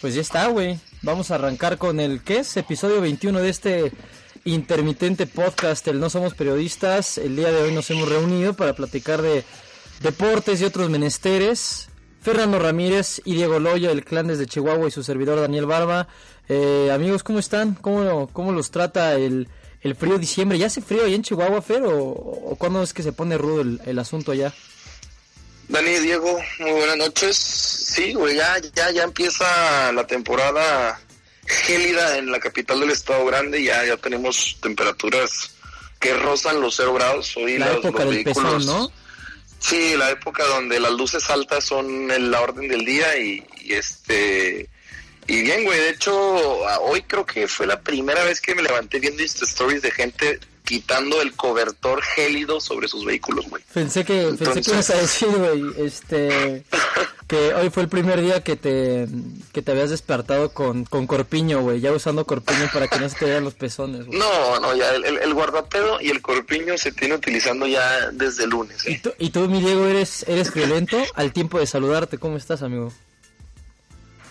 [0.00, 0.78] Pues ya está, güey.
[1.02, 2.56] Vamos a arrancar con el ¿qué es?
[2.56, 3.92] Episodio 21 de este
[4.44, 7.18] intermitente podcast, el No Somos Periodistas.
[7.18, 9.42] El día de hoy nos hemos reunido para platicar de
[10.02, 11.88] deportes y otros menesteres.
[12.20, 16.08] Fernando Ramírez y Diego Loya, el clan desde Chihuahua y su servidor Daniel Barba.
[16.48, 17.74] Eh, amigos, ¿cómo están?
[17.74, 19.48] ¿Cómo, cómo los trata el,
[19.80, 20.58] el frío diciembre?
[20.58, 21.84] ¿Ya hace frío ahí en Chihuahua, Fer?
[21.84, 24.52] ¿O, o cuándo es que se pone rudo el, el asunto allá?
[25.68, 27.36] Dani, Diego, muy buenas noches.
[27.36, 31.00] Sí, güey, ya, ya, ya empieza la temporada
[31.46, 33.62] gélida en la capital del estado grande.
[33.62, 35.50] Ya, ya tenemos temperaturas
[35.98, 37.36] que rozan los cero grados.
[37.36, 38.92] Hoy la los, época los del vehículos- pezón, ¿no?
[39.58, 43.72] Sí, la época donde las luces altas son en la orden del día y, y
[43.72, 44.68] este
[45.26, 45.80] y bien, güey.
[45.80, 46.14] De hecho,
[46.82, 50.38] hoy creo que fue la primera vez que me levanté viendo Insta stories de gente
[50.66, 53.62] quitando el cobertor gélido sobre sus vehículos, güey.
[53.72, 56.64] Pensé que, pensé que Entonces- ibas a decir, güey, este,
[57.28, 59.06] que hoy fue el primer día que te,
[59.52, 63.16] que te habías despertado con, con corpiño, güey, ya usando corpiño para que no se
[63.16, 64.18] te vean los pezones, güey.
[64.18, 68.44] No, no, ya el, el, el guardapedo y el corpiño se tiene utilizando ya desde
[68.44, 68.84] el lunes.
[68.88, 69.00] Y ¿eh?
[69.00, 72.92] tú, y tú, mi Diego, eres, eres violento al tiempo de saludarte, ¿cómo estás, amigo?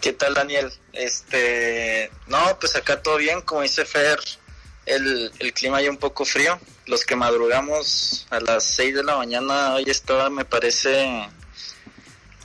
[0.02, 0.70] ¿Qué tal, Daniel?
[0.94, 4.20] Este, no, pues acá todo bien, como dice Fer,
[4.86, 6.60] el, el clima ya un poco frío.
[6.86, 11.28] Los que madrugamos a las 6 de la mañana, hoy estaba, me parece,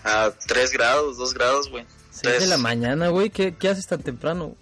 [0.05, 1.85] a 3 grados, 2 grados, güey.
[2.11, 4.57] Seis de Entonces, la mañana, güey, ¿qué, ¿qué haces tan temprano?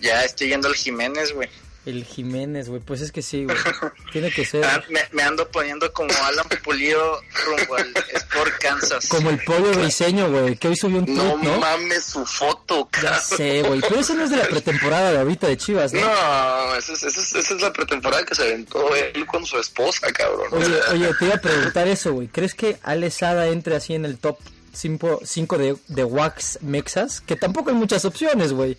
[0.00, 1.48] Ya estoy yendo al Jiménez, güey.
[1.86, 3.56] El Jiménez, güey, pues es que sí, güey,
[4.12, 9.08] tiene que ser Ah, me, me ando poniendo como Alan Pulido rumbo al Sport Kansas.
[9.08, 11.58] como el pollo briseño, güey, que hoy subió un No, tweet, ¿no?
[11.58, 13.20] mames su foto, Ya cabrón.
[13.38, 16.00] sé, güey, pero eso no es de la pretemporada de ahorita de Chivas, ¿no?
[16.02, 19.58] No, esa es, esa, es, esa es la pretemporada que se aventó él con su
[19.58, 20.48] esposa, cabrón.
[20.52, 22.28] Oye, oye, te iba a preguntar eso, güey.
[22.28, 24.38] ¿Crees que Ale Sada entre así en el top
[24.74, 25.20] 5
[25.56, 27.22] de, de Wax Mexas?
[27.22, 28.76] Que tampoco hay muchas opciones, güey.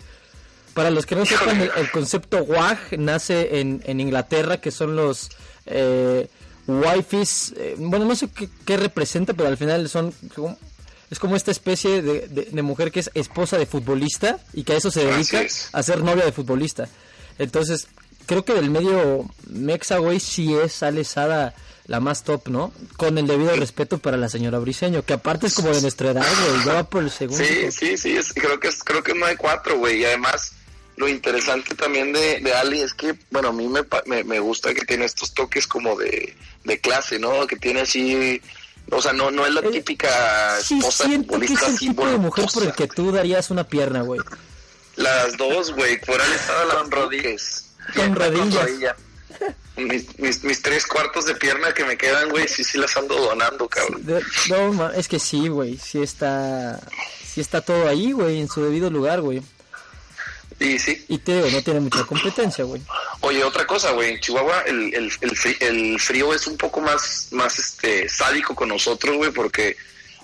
[0.74, 4.96] Para los que no sepan, el, el concepto WAG nace en, en Inglaterra, que son
[4.96, 5.28] los
[5.66, 6.28] eh,
[6.66, 7.52] wifis.
[7.56, 10.14] eh, bueno, no sé qué, qué representa, pero al final son.
[11.10, 14.72] Es como esta especie de, de- de mujer que es esposa de futbolista y que
[14.72, 16.88] a eso se dedica a ser novia de futbolista.
[17.38, 17.86] Entonces,
[18.24, 21.54] creo que del medio Mexa, güey, sí es Ale Sada
[21.86, 22.72] la más top, ¿no?
[22.96, 26.24] Con el debido respeto para la señora Briseño, que aparte es como de nuestra edad,
[26.46, 27.44] güey, ya va por el segundo.
[27.44, 30.00] Sí, sí, sí, es- creo que es, creo que es no hay cuatro, güey.
[30.00, 30.52] Y además,
[30.96, 34.38] lo interesante también de, de Ali es que, bueno, a mí me, pa- me, me
[34.40, 37.46] gusta que tiene estos toques como de, de clase, ¿no?
[37.46, 38.40] Que tiene así,
[38.90, 41.74] o sea, no, no es la Eh, típica Sí, esposa siento que es futbolista el
[41.74, 44.20] así tipo de mujer por el que tú darías una pierna, güey.
[44.96, 47.70] Las dos, güey, por ahí estaba las rodillas.
[47.96, 48.54] Con rodillas.
[48.62, 48.96] rodilla.
[49.76, 53.16] Mis, mis, mis tres cuartos de pierna que me quedan, güey, sí, sí las ando
[53.16, 54.02] donando, cabrón.
[54.50, 56.78] No, es que sí, güey, sí está,
[57.26, 59.42] sí está todo ahí, güey, en su debido lugar, güey.
[60.60, 62.80] Y sí, Y te digo, no tiene mucha competencia, güey.
[63.20, 66.80] Oye, otra cosa, güey, en Chihuahua el, el, el, frí- el frío es un poco
[66.80, 69.76] más, más este, sádico con nosotros, güey, porque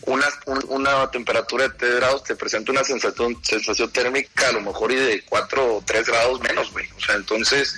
[0.06, 4.60] una, un- una temperatura de 3 grados te presenta una sensación, sensación térmica a lo
[4.60, 6.86] mejor y de 4 o 3 grados menos, güey.
[6.96, 7.74] O sea, entonces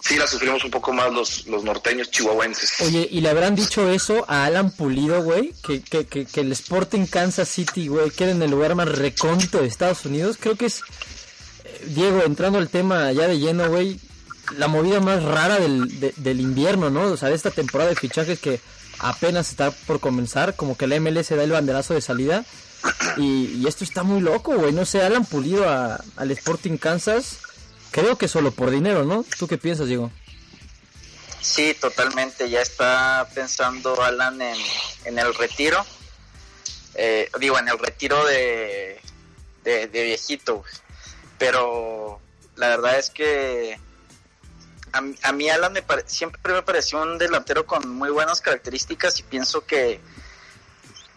[0.00, 2.80] sí la sufrimos un poco más los, los norteños chihuahuenses.
[2.80, 5.54] Oye, ¿y le habrán dicho eso a Alan Pulido, güey?
[5.64, 9.60] Que, que, que, que el Sporting Kansas City, güey, quede en el lugar más recóndito
[9.60, 10.38] de Estados Unidos.
[10.40, 10.80] Creo que es,
[11.86, 14.00] Diego, entrando al tema ya de lleno, güey,
[14.56, 17.02] la movida más rara del, de- del invierno, ¿no?
[17.02, 18.60] O sea, de esta temporada de fichajes que
[18.98, 22.44] apenas está por comenzar, como que la MLS da el banderazo de salida.
[23.16, 24.72] Y, esto está muy loco, güey.
[24.72, 27.38] No sé, Alan Pulido al Sporting Kansas,
[27.92, 29.24] creo que solo por dinero, ¿no?
[29.38, 30.10] ¿Tú qué piensas, Diego?
[31.40, 32.48] Sí, totalmente.
[32.50, 34.56] Ya está pensando Alan en,
[35.04, 35.84] en el retiro.
[36.94, 39.00] Eh, digo, en el retiro de,
[39.64, 40.56] de, de viejito.
[40.58, 40.72] güey.
[41.42, 42.20] Pero
[42.54, 43.76] la verdad es que
[44.92, 49.24] a, a mí Alan me siempre me pareció un delantero con muy buenas características y
[49.24, 50.00] pienso que,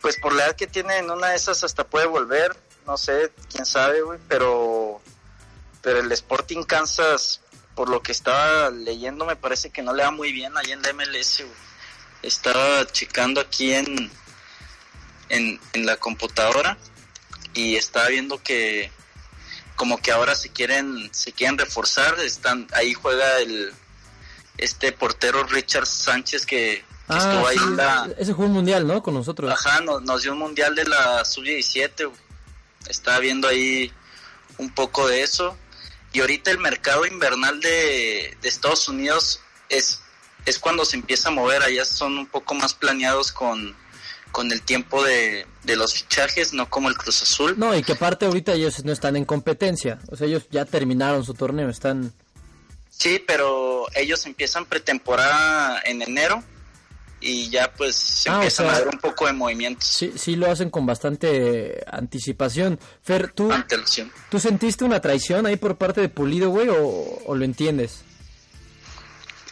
[0.01, 2.57] pues por la edad que tiene, en una de esas hasta puede volver.
[2.87, 4.99] No sé, quién sabe, güey, pero,
[5.83, 7.41] pero el Sporting Kansas
[7.75, 10.81] por lo que estaba leyendo, me parece que no le va muy bien ahí en
[10.81, 11.41] la MLS.
[11.41, 11.51] güey.
[12.23, 14.09] Estaba checando aquí en,
[15.29, 16.79] en la computadora
[17.53, 18.91] y estaba viendo que
[19.75, 22.19] como que ahora se quieren se quieren reforzar.
[22.19, 23.73] Están ahí juega el
[24.57, 28.87] este portero Richard Sánchez que, que estuvo ahí Ah, sí, la ese jugó un mundial,
[28.87, 29.03] ¿no?
[29.03, 29.51] Con nosotros.
[29.51, 32.05] Ajá, nos, nos dio un mundial de la sub-17.
[32.05, 32.19] güey.
[32.87, 33.91] Estaba viendo ahí
[34.57, 35.57] un poco de eso.
[36.13, 39.99] Y ahorita el mercado invernal de, de Estados Unidos es,
[40.45, 41.61] es cuando se empieza a mover.
[41.63, 43.75] Allá son un poco más planeados con,
[44.35, 47.55] con el tiempo de, de los fichajes, no como el Cruz Azul.
[47.57, 49.97] No, y que aparte ahorita ellos no están en competencia.
[50.11, 52.11] O sea, ellos ya terminaron su torneo, están...
[52.89, 56.43] Sí, pero ellos empiezan pretemporada en enero
[57.21, 59.87] y ya pues se Ah, o empiezan sea- a ver un poco de movimientos.
[59.87, 62.77] Sí, sí lo hacen con bastante anticipación.
[63.03, 63.49] Fer, ¿tú.
[64.29, 68.01] ¿tú sentiste una traición ahí por parte de Pulido, güey, o, o lo entiendes?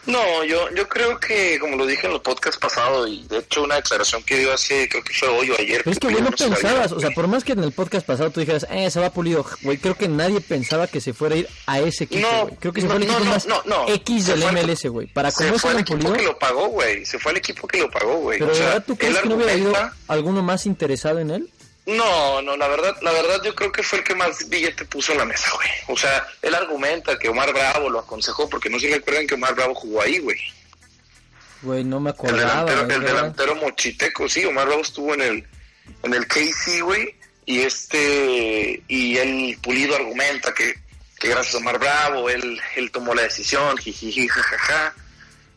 [0.05, 3.63] No, yo, yo creo que, como lo dije en los podcasts pasados, y de hecho
[3.63, 5.81] una declaración que dio hace, creo que fue hoy o ayer.
[5.83, 8.29] Pero es que, güey, no pensabas, o sea, por más que en el podcast pasado
[8.29, 11.37] tú dijeras, eh, se va Pulido, güey, creo que nadie pensaba que se fuera a
[11.37, 12.55] ir a ese equipo, No, güey.
[12.57, 13.87] Creo que se no, fue el no, equipo no, más no, no.
[13.93, 15.07] X del MLS, güey.
[15.07, 17.05] Para Se fue el equipo Pulido, que lo pagó, güey.
[17.05, 18.39] Se fue al equipo que lo pagó, güey.
[18.39, 19.73] pero o sea, verdad, ¿tú crees que no hubiera habido
[20.07, 21.49] alguno más interesado en él?
[21.85, 25.11] No, no, la verdad, la verdad yo creo que fue el que más billete puso
[25.11, 25.69] en la mesa, güey.
[25.89, 29.53] O sea, él argumenta que Omar Bravo lo aconsejó porque no se recuerdan que Omar
[29.53, 30.37] Bravo jugó ahí, güey.
[31.61, 35.47] Güey, no me El acordaba, delantero, el delantero mochiteco, sí, Omar Bravo estuvo en el
[36.03, 37.15] en el KC, güey,
[37.45, 40.73] y este y el Pulido argumenta que,
[41.19, 44.95] que gracias a Omar Bravo él él tomó la decisión, jijiji, jajaja.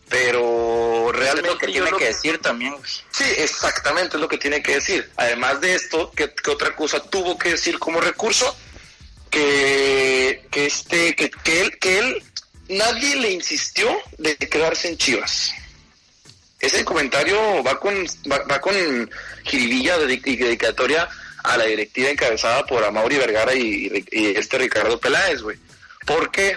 [0.08, 2.74] Pero Es realmente lo que tiene que decir también.
[3.10, 5.10] Sí, exactamente es lo que tiene que decir.
[5.16, 8.56] Además de esto, ¿qué, qué otra cosa tuvo que decir como recurso?
[9.30, 12.24] Que, que este, que, que él, que él,
[12.68, 13.88] nadie le insistió
[14.18, 15.52] de quedarse en Chivas.
[16.60, 17.94] Ese comentario va con,
[18.30, 19.10] va, va con
[19.44, 21.08] jiribilla de, y dedicatoria
[21.42, 25.58] a la directiva encabezada por Amaury Vergara y, y este Ricardo Peláez, güey.
[26.06, 26.56] ¿Por qué?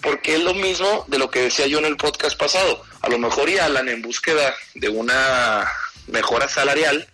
[0.00, 2.84] Porque es lo mismo de lo que decía yo en el podcast pasado.
[3.02, 5.70] A lo mejor y Alan en búsqueda de una
[6.08, 7.08] mejora salarial,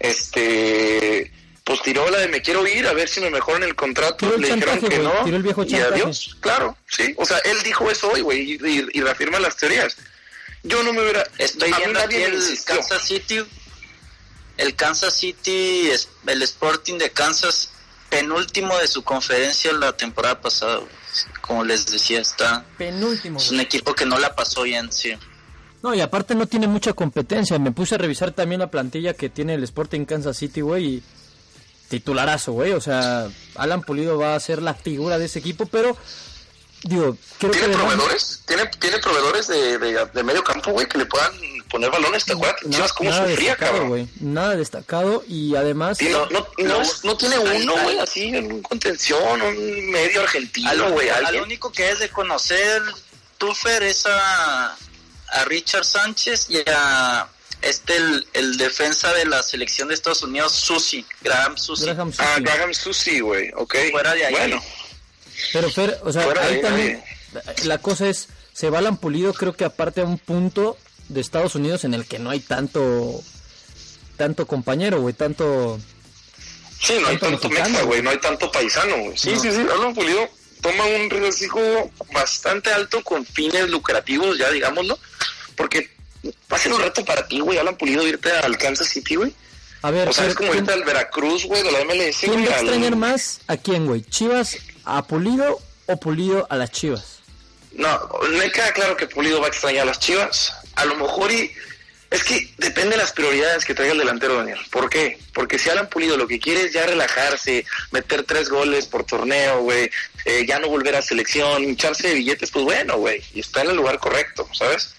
[0.00, 1.30] este,
[1.64, 4.34] pues tiró la de me quiero ir a ver si me mejoran el contrato.
[4.34, 5.24] El Le dijeron que no.
[5.24, 6.36] tiró el viejo y adiós.
[6.40, 7.14] Claro, sí.
[7.16, 9.96] O sea, él dijo eso hoy, güey, y, y- y reafirma las teorías.
[10.64, 11.24] Yo no me hubiera.
[11.38, 12.76] Estoy viendo aquí el insistió.
[12.76, 13.44] Kansas City.
[14.58, 15.90] El Kansas City,
[16.26, 17.70] el Sporting de Kansas,
[18.12, 20.80] penúltimo de su conferencia la temporada pasada.
[21.40, 22.64] Como les decía, está.
[22.76, 25.14] Penúltimo, Es un equipo que no la pasó bien, sí.
[25.82, 27.58] No, y aparte no tiene mucha competencia.
[27.58, 31.02] Me puse a revisar también la plantilla que tiene el Sporting Kansas City, güey, y
[31.88, 32.72] titularazo, güey.
[32.72, 35.96] O sea, Alan Pulido va a ser la figura de ese equipo, pero
[36.84, 38.40] digo, creo que ¿Tiene proveedores?
[38.46, 41.32] ¿Tiene, tiene proveedores de, de, de medio campo, güey, que le puedan
[41.70, 42.24] poner balones?
[42.24, 42.56] ¿Te acuerdas?
[42.64, 43.88] Na- Chivas cómo nada sufría, destacado, cabrón.
[43.88, 44.08] güey.
[44.20, 48.62] Nada destacado y además no, no, no, es- no tiene uno, güey, así en un
[48.62, 51.44] contención, un medio argentino, güey, al alguien.
[51.44, 52.82] único que es de conocer
[53.38, 54.76] Tufer es a,
[55.28, 57.28] a Richard Sánchez y a
[57.60, 61.84] este el, el defensa de la selección de Estados Unidos, Susi, Graham Susi.
[61.86, 62.42] Graham Ah, Susi.
[62.44, 63.74] Graham Susi, güey, ok.
[63.92, 64.32] Fuera de ahí.
[64.32, 64.62] Bueno,
[65.52, 67.02] Pero Fer, o sea, Fuera ahí también
[67.64, 70.76] la cosa es, se va Pulido creo que aparte a un punto
[71.08, 73.20] de Estados Unidos en el que no hay tanto
[74.16, 75.80] tanto compañero, güey, tanto
[76.80, 78.02] sí, no hay tanto mexa, güey.
[78.02, 79.16] no hay tanto paisano, güey.
[79.16, 79.40] Sí, No.
[79.40, 80.28] sí, sí, Alan Pulido
[80.60, 84.98] toma un riesgo bastante alto con fines lucrativos, ya digámoslo,
[85.56, 85.90] porque
[86.52, 89.34] va a ser un reto para ti, güey, Alan Pulido, irte al Kansas City, güey.
[89.80, 92.18] A ver, O sea, Fer, es como ¿quién, irte al Veracruz, güey, de la MLS,
[92.20, 94.02] quién va a extrañar más a quién, güey?
[94.02, 97.20] ¿Chivas a Pulido o Pulido a las Chivas?
[97.72, 100.52] No, me queda claro que Pulido va a extrañar a las Chivas.
[100.74, 101.50] A lo mejor y...
[102.10, 104.58] Es que depende de las prioridades que traiga el delantero, Daniel.
[104.70, 105.18] ¿Por qué?
[105.32, 109.62] Porque si Alan Pulido lo que quiere es ya relajarse, meter tres goles por torneo,
[109.62, 109.90] güey,
[110.26, 113.70] eh, ya no volver a selección, hincharse de billetes, pues bueno, güey, y está en
[113.70, 114.94] el lugar correcto, ¿sabes?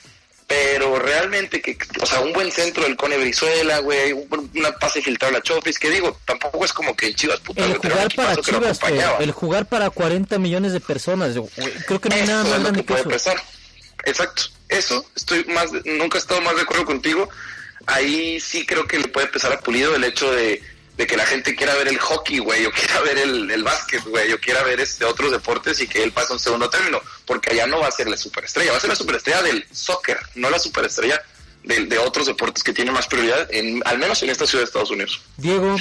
[0.48, 5.02] Pero realmente, que, o sea, un buen centro del Cone Brizuela, güey, un- una pase
[5.02, 7.92] filtrada a la Chofis, que digo, tampoco es como que el Chivas, puta, El jugar
[7.94, 9.18] para equipazo que lo Chivas, Fer, acompañaba.
[9.24, 11.50] el jugar para 40 millones de personas, güey,
[11.88, 13.32] creo que no hay nada más grande que que puede eso.
[14.06, 14.44] Exacto.
[14.70, 17.30] Eso, estoy más, nunca he estado más de acuerdo contigo.
[17.86, 20.62] Ahí sí creo que le puede pesar a Pulido el hecho de,
[20.98, 24.04] de que la gente quiera ver el hockey, güey, o quiera ver el, el básquet,
[24.06, 27.52] güey, o quiera ver este otros deportes y que él pase un segundo término, porque
[27.52, 30.50] allá no va a ser la superestrella, va a ser la superestrella del soccer, no
[30.50, 31.22] la superestrella
[31.64, 34.66] de, de otros deportes que tienen más prioridad, en, al menos en esta ciudad de
[34.66, 35.22] Estados Unidos.
[35.38, 35.76] Diego,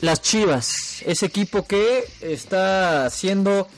[0.00, 3.68] las Chivas, ese equipo que está haciendo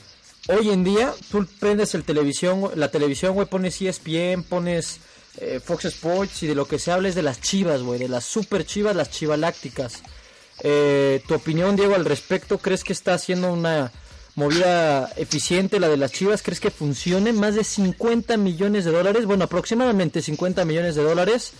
[0.47, 4.99] hoy en día, tú prendes el televisión, la televisión, güey, pones ESPN, pones
[5.37, 8.09] eh, Fox Sports y de lo que se habla es de las Chivas, güey, de
[8.09, 10.01] las super Chivas, las Chivalácticas.
[10.61, 12.57] Eh, ¿Tu opinión, Diego, al respecto?
[12.57, 13.91] ¿Crees que está haciendo una
[14.35, 16.41] movida eficiente la de las Chivas?
[16.41, 17.33] ¿Crees que funcione?
[17.33, 21.53] Más de 50 millones de dólares, bueno, aproximadamente 50 millones de dólares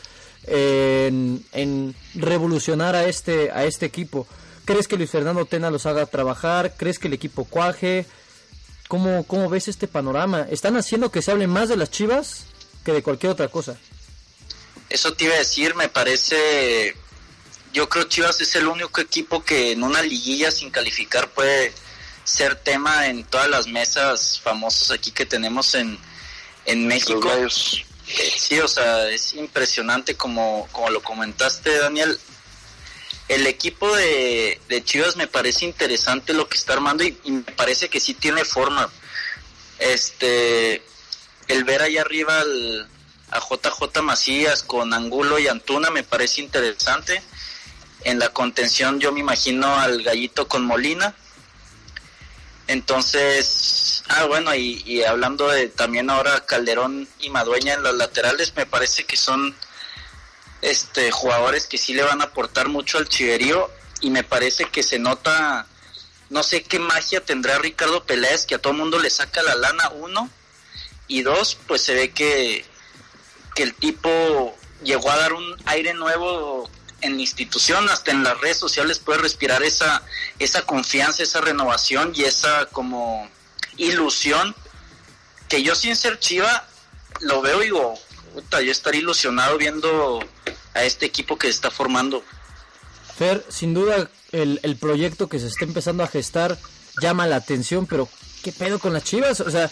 [0.48, 4.28] en, revolucionar a este, a este equipo.
[4.66, 6.76] ¿Crees que Luis Fernando Tena los haga trabajar?
[6.78, 8.06] ¿Crees que el equipo cuaje?
[8.88, 10.48] ¿Cómo, ¿Cómo ves este panorama?
[10.50, 12.46] ¿Están haciendo que se hable más de las Chivas
[12.84, 13.78] que de cualquier otra cosa?
[14.90, 16.96] Eso te iba a decir, me parece
[17.74, 21.74] yo creo Chivas es el único equipo que en una liguilla sin calificar puede
[22.24, 25.98] ser tema en todas las mesas famosas aquí que tenemos en,
[26.66, 27.32] en México.
[27.32, 32.20] Eh, sí, o sea, es impresionante como, como lo comentaste, Daniel.
[33.28, 37.44] El equipo de, de Chivas me parece interesante lo que está armando y, y, me
[37.44, 38.90] parece que sí tiene forma.
[39.78, 40.82] Este,
[41.48, 42.90] el ver ahí arriba al,
[43.32, 47.22] a JJ Macías con Angulo y Antuna me parece interesante.
[48.04, 51.16] En la contención yo me imagino al gallito con Molina.
[52.68, 58.66] Entonces, ah bueno, y, hablando de también ahora Calderón y Madueña en los laterales, me
[58.66, 59.56] parece que son
[60.62, 64.84] este jugadores que sí le van a aportar mucho al chiverío y me parece que
[64.84, 65.66] se nota,
[66.30, 69.90] no sé qué magia tendrá Ricardo Peláez que a todo mundo le saca la lana,
[69.90, 70.30] uno,
[71.08, 72.64] y dos, pues se ve que,
[73.56, 76.70] que el tipo llegó a dar un aire nuevo
[77.02, 80.04] en la institución, hasta en las redes sociales puede respirar esa,
[80.40, 83.30] esa confianza, esa renovación y esa como
[83.78, 84.56] ilusión
[85.48, 86.68] que yo sin ser chiva
[87.22, 87.96] lo veo y digo,
[88.34, 90.20] puta, yo estaría ilusionado viendo
[90.74, 92.24] a este equipo que está formando.
[93.18, 96.58] Fer, sin duda el, el proyecto que se está empezando a gestar
[97.02, 98.08] llama la atención, pero
[98.44, 99.40] ¿qué pedo con las chivas?
[99.42, 99.70] O sea,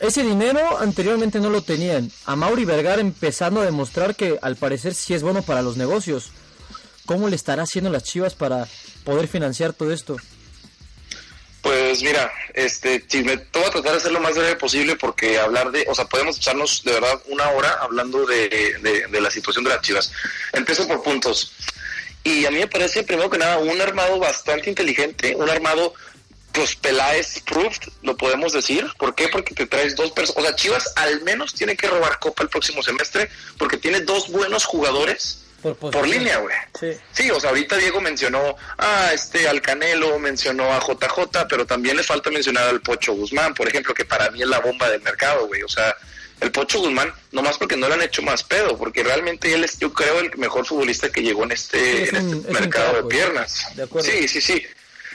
[0.00, 2.10] ese dinero anteriormente no lo tenían.
[2.26, 6.30] A Mauri Vergara empezando a demostrar que al parecer sí es bueno para los negocios.
[7.06, 8.66] ¿Cómo le estará haciendo las Chivas para
[9.04, 10.16] poder financiar todo esto?
[11.62, 15.72] Pues mira, este, si me a tratar de ser lo más breve posible porque hablar
[15.72, 18.48] de, o sea, podemos echarnos de verdad una hora hablando de,
[18.82, 20.12] de, de la situación de las Chivas.
[20.52, 21.52] Empiezo por puntos.
[22.22, 25.94] Y a mí me parece, primero que nada, un armado bastante inteligente, un armado
[26.56, 28.86] pues Peláez proved, lo podemos decir.
[28.98, 29.28] ¿Por qué?
[29.28, 30.42] Porque te traes dos personas.
[30.42, 34.30] O sea, Chivas al menos tiene que robar Copa el próximo semestre porque tiene dos
[34.30, 36.56] buenos jugadores por, por línea, güey.
[36.80, 36.92] Sí.
[37.12, 37.30] sí.
[37.30, 42.02] o sea, ahorita Diego mencionó a este al Canelo, mencionó a JJ, pero también le
[42.02, 45.46] falta mencionar al Pocho Guzmán, por ejemplo, que para mí es la bomba del mercado,
[45.46, 45.62] güey.
[45.62, 45.94] O sea,
[46.40, 49.78] el Pocho Guzmán, nomás porque no le han hecho más pedo, porque realmente él es,
[49.78, 53.08] yo creo, el mejor futbolista que llegó en este, sí, en un, este mercado de
[53.08, 53.66] piernas.
[53.74, 54.66] De sí, sí, sí.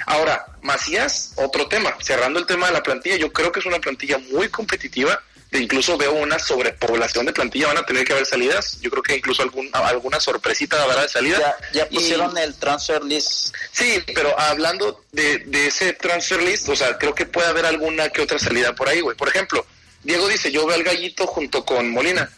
[0.05, 3.79] Ahora, Macías, otro tema, cerrando el tema de la plantilla, yo creo que es una
[3.79, 8.25] plantilla muy competitiva, e incluso veo una sobrepoblación de plantilla, van a tener que haber
[8.25, 11.39] salidas, yo creo que incluso algún, alguna sorpresita habrá de salida.
[11.74, 13.53] Ya, ya pusieron y, el transfer list.
[13.72, 18.10] Sí, pero hablando de, de ese transfer list, o sea, creo que puede haber alguna
[18.10, 19.17] que otra salida por ahí, güey.
[19.17, 19.65] Por ejemplo,
[20.03, 22.29] Diego dice, yo veo al gallito junto con Molina.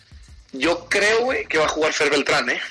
[0.51, 2.61] Yo creo, güey, que va a jugar Fer Beltrán, ¿eh?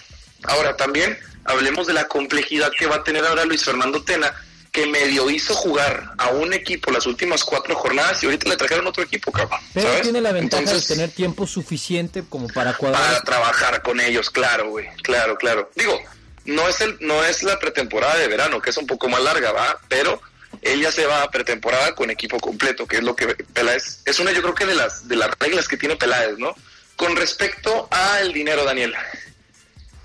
[0.45, 4.35] Ahora también hablemos de la complejidad que va a tener ahora Luis Fernando Tena,
[4.73, 8.87] que medio hizo jugar a un equipo las últimas cuatro jornadas y ahorita le trajeron
[8.87, 9.61] otro equipo, cabrón.
[9.75, 10.03] Pero ¿sabes?
[10.03, 13.03] tiene la ventaja Entonces, de tener tiempo suficiente como para cuadrar.
[13.03, 15.71] Para trabajar con ellos, claro, güey, claro, claro.
[15.77, 16.01] Digo,
[16.47, 19.53] no es el, no es la pretemporada de verano, que es un poco más larga,
[19.53, 20.23] va, pero
[20.63, 24.21] él ya se va a pretemporada con equipo completo, que es lo que Peláez, es
[24.21, 26.55] una yo creo que de las, de las reglas que tiene Peláez, ¿no?
[26.97, 28.95] Con respecto al dinero, Daniel.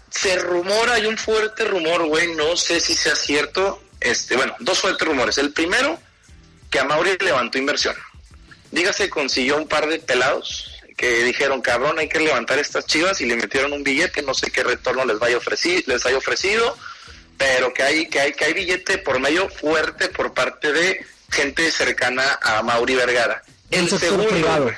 [0.10, 4.80] Se rumora, hay un fuerte rumor, güey, no sé si sea cierto, este, bueno, dos
[4.80, 5.38] fuertes rumores.
[5.38, 6.00] El primero,
[6.70, 7.96] que a Mauri levantó inversión.
[8.72, 13.28] Dígase, consiguió un par de pelados que dijeron, cabrón, hay que levantar estas chivas y
[13.28, 16.76] le metieron un billete, no sé qué retorno les vaya ofreci les haya ofrecido,
[17.38, 21.70] pero que hay, que hay, que hay billete por medio fuerte por parte de gente
[21.72, 23.44] cercana a Mauri Vergara.
[23.70, 24.72] El segundo, privado.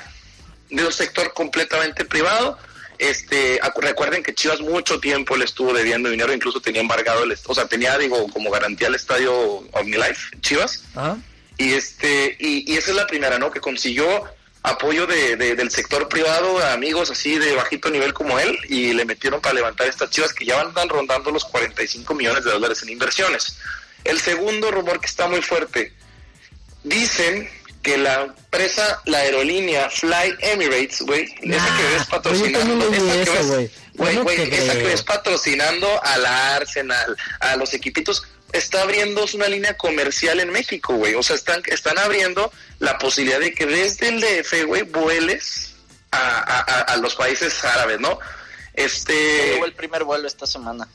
[0.68, 2.58] de un sector completamente privado,
[3.00, 7.54] este, recuerden que Chivas mucho tiempo le estuvo debiendo dinero, incluso tenía embargado, el, o
[7.54, 9.34] sea, tenía, digo, como garantía el estadio
[9.72, 10.84] OmniLife, Chivas.
[10.94, 11.16] Ajá.
[11.56, 13.50] Y este, y, y, esa es la primera, ¿no?
[13.50, 14.24] Que consiguió
[14.62, 19.06] apoyo de, de, del sector privado, amigos así de bajito nivel como él, y le
[19.06, 22.90] metieron para levantar estas Chivas que ya van rondando los 45 millones de dólares en
[22.90, 23.56] inversiones.
[24.04, 25.94] El segundo rumor que está muy fuerte,
[26.84, 27.48] dicen
[27.82, 33.22] que la empresa, la aerolínea Fly Emirates, güey, nah, esa que ves patrocinando, esa que
[33.22, 38.22] eso, ves, güey, güey, esa que ves patrocinando a la Arsenal, a los equipitos,
[38.52, 41.14] está abriendo una línea comercial en México, güey.
[41.14, 45.74] O sea, están, están abriendo la posibilidad de que desde el DF, güey, vueles
[46.10, 48.18] a, a, a, los países árabes, ¿no?
[48.74, 49.52] Este.
[49.52, 50.88] Llegó el primer vuelo esta semana.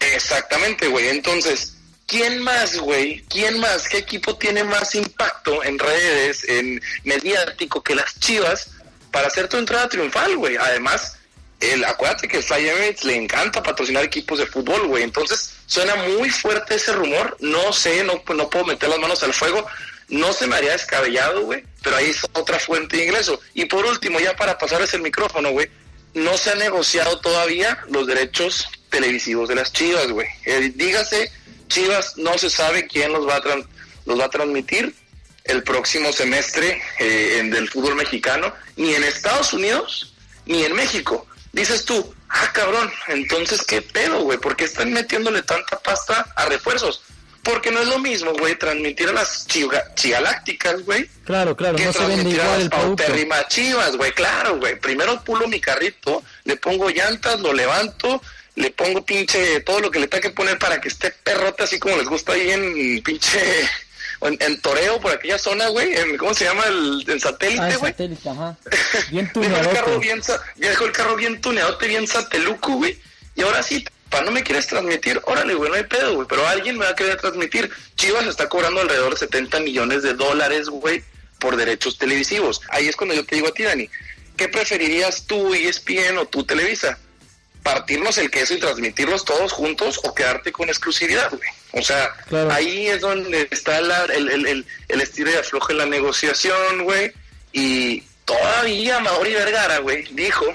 [0.00, 1.08] Exactamente, güey.
[1.08, 1.75] Entonces,
[2.06, 3.24] ¿Quién más, güey?
[3.28, 3.88] ¿Quién más?
[3.88, 8.70] ¿Qué equipo tiene más impacto en redes, en mediático que las Chivas
[9.10, 10.56] para hacer tu entrada triunfal, güey?
[10.56, 11.18] Además,
[11.58, 15.02] el, acuérdate que Fly Emirates le encanta patrocinar equipos de fútbol, güey.
[15.02, 17.36] Entonces, suena muy fuerte ese rumor.
[17.40, 19.66] No sé, no, no puedo meter las manos al fuego.
[20.08, 21.64] No se me haría descabellado, güey.
[21.82, 23.40] Pero ahí es otra fuente de ingreso.
[23.54, 25.68] Y por último, ya para pasarles el micrófono, güey.
[26.14, 30.28] No se ha negociado todavía los derechos televisivos de las Chivas, güey.
[30.44, 31.30] Eh, dígase,
[31.68, 33.42] Chivas no se sabe quién los va a,
[34.06, 34.94] los va a transmitir
[35.44, 41.26] el próximo semestre eh, en del fútbol mexicano, ni en Estados Unidos, ni en México.
[41.52, 46.46] Dices tú, ah, cabrón, entonces qué pedo, güey, ¿por qué están metiéndole tanta pasta a
[46.46, 47.02] refuerzos?
[47.42, 49.46] Porque no es lo mismo, güey, transmitir a las
[49.94, 51.08] chigalácticas, güey.
[51.24, 53.04] Claro, claro, no se vende igual el producto.
[53.48, 54.80] chivas, güey, claro, güey.
[54.80, 58.20] Primero pulo mi carrito, le pongo llantas, lo levanto,
[58.56, 61.78] le pongo pinche todo lo que le tenga que poner para que esté perrote así
[61.78, 63.38] como les gusta ahí en pinche
[64.22, 66.64] en, Toreo, por aquella zona, güey, en, ¿cómo se llama?
[66.64, 67.92] El, en satélite, ah, güey.
[67.92, 68.56] satélite, ajá.
[69.10, 69.70] Bien tuneado.
[69.70, 70.22] el carro bien,
[70.56, 72.98] dejó el carro bien tuneadote, bien sateluco, güey.
[73.34, 76.46] Y ahora sí, para no me quieres transmitir, órale, güey, no hay pedo, güey, pero
[76.46, 77.70] alguien me va a querer transmitir.
[77.96, 81.04] Chivas está cobrando alrededor de 70 millones de dólares, güey,
[81.38, 82.62] por derechos televisivos.
[82.70, 83.88] Ahí es cuando yo te digo a ti, Dani,
[84.36, 86.98] ¿qué preferirías tú, ESPN o tú, Televisa?
[87.66, 91.50] Partirnos el queso y transmitirlos todos juntos o quedarte con exclusividad, güey.
[91.72, 92.14] O sea,
[92.52, 93.90] ahí es donde está el,
[94.30, 97.12] el, el, estilo de afloje en la negociación, güey.
[97.52, 100.46] Y todavía Mauri Vergara, güey, dijo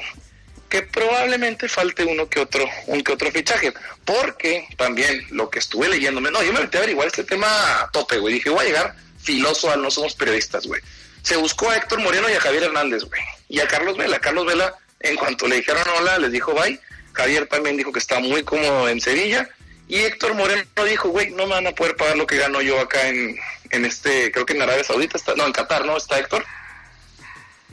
[0.69, 3.73] que probablemente falte uno que otro, un que otro fichaje.
[4.05, 7.91] Porque también lo que estuve leyéndome, no, yo me metí a averiguar este tema a
[7.91, 8.35] tope, güey.
[8.35, 10.81] Dije, voy a llegar filoso al no somos periodistas, güey.
[11.23, 13.21] Se buscó a Héctor Moreno y a Javier Hernández, güey.
[13.49, 14.17] Y a Carlos Vela.
[14.19, 16.79] Carlos Vela, en cuanto le dijeron hola, les dijo bye
[17.13, 19.49] Javier también dijo que está muy cómodo en Sevilla.
[19.87, 22.79] Y Héctor Moreno dijo, güey, no me van a poder pagar lo que gano yo
[22.79, 23.37] acá en,
[23.71, 25.97] en este, creo que en Arabia Saudita, está, no, en Qatar, ¿no?
[25.97, 26.45] Está Héctor.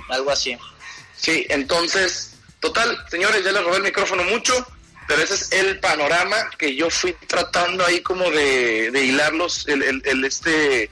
[0.09, 0.57] Algo así.
[1.17, 4.67] Sí, entonces, total, señores, ya les robé el micrófono mucho,
[5.07, 9.83] pero ese es el panorama que yo fui tratando ahí como de, de hilarlos, el,
[9.83, 10.91] el, el, este,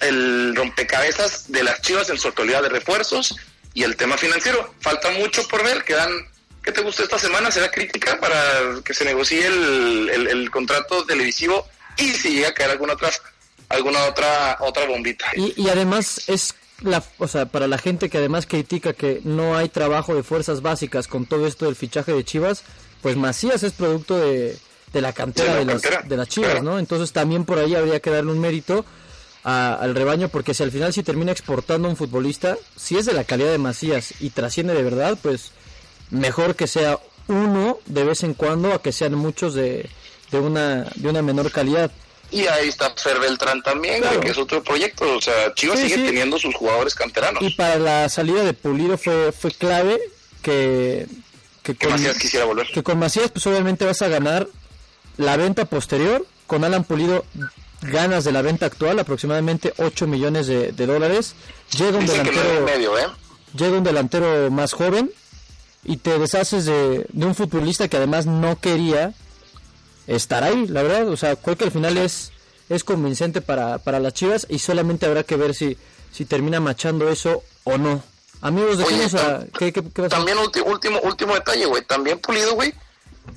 [0.00, 3.36] el rompecabezas de las chivas en su actualidad de refuerzos
[3.74, 4.74] y el tema financiero.
[4.80, 6.10] Falta mucho por ver, quedan
[6.62, 7.50] ¿Qué te gustó esta semana?
[7.50, 12.70] ¿Será crítica para que se negocie el, el, contrato televisivo y si llega a caer
[12.70, 13.10] alguna otra
[13.68, 15.26] alguna otra otra bombita?
[15.34, 19.56] Y, y además es la, o sea, para la gente que además critica que no
[19.56, 22.62] hay trabajo de fuerzas básicas con todo esto del fichaje de Chivas,
[23.00, 24.56] pues Macías es producto de,
[24.92, 26.78] de la cantera de, las, de las Chivas, ¿no?
[26.78, 28.84] Entonces también por ahí habría que darle un mérito
[29.44, 33.24] al rebaño porque si al final si termina exportando un futbolista, si es de la
[33.24, 35.50] calidad de Macías y trasciende de verdad, pues
[36.12, 39.88] mejor que sea uno de vez en cuando a que sean muchos de,
[40.30, 41.90] de, una, de una menor calidad.
[42.30, 45.16] Y ahí está Fer Beltrán también, que es otro proyecto.
[45.16, 47.42] O sea, Chivas sigue teniendo sus jugadores canteranos.
[47.42, 50.00] Y para la salida de Pulido fue, fue clave
[50.40, 51.06] que,
[51.62, 52.66] que, con, Macías quisiera volver.
[52.72, 54.48] Que con Macías, pues obviamente vas a ganar
[55.18, 56.26] la venta posterior.
[56.46, 57.24] Con Alan Pulido
[57.82, 61.34] ganas de la venta actual, aproximadamente 8 millones de, dólares.
[61.76, 62.98] Llega un delantero.
[62.98, 63.06] ¿eh?
[63.54, 65.10] Llega un delantero más joven
[65.84, 69.14] y te deshaces de, un futbolista que además no quería
[70.06, 71.08] estar ahí, la verdad.
[71.08, 72.32] O sea, creo que al final es,
[72.68, 75.76] es convincente para, para las Chivas y solamente habrá que ver si,
[76.12, 78.02] si termina machando eso o no.
[78.40, 78.84] Amigos, de
[79.56, 81.84] ¿qué, qué, También último, último detalle, güey.
[81.84, 82.74] También Pulido, güey,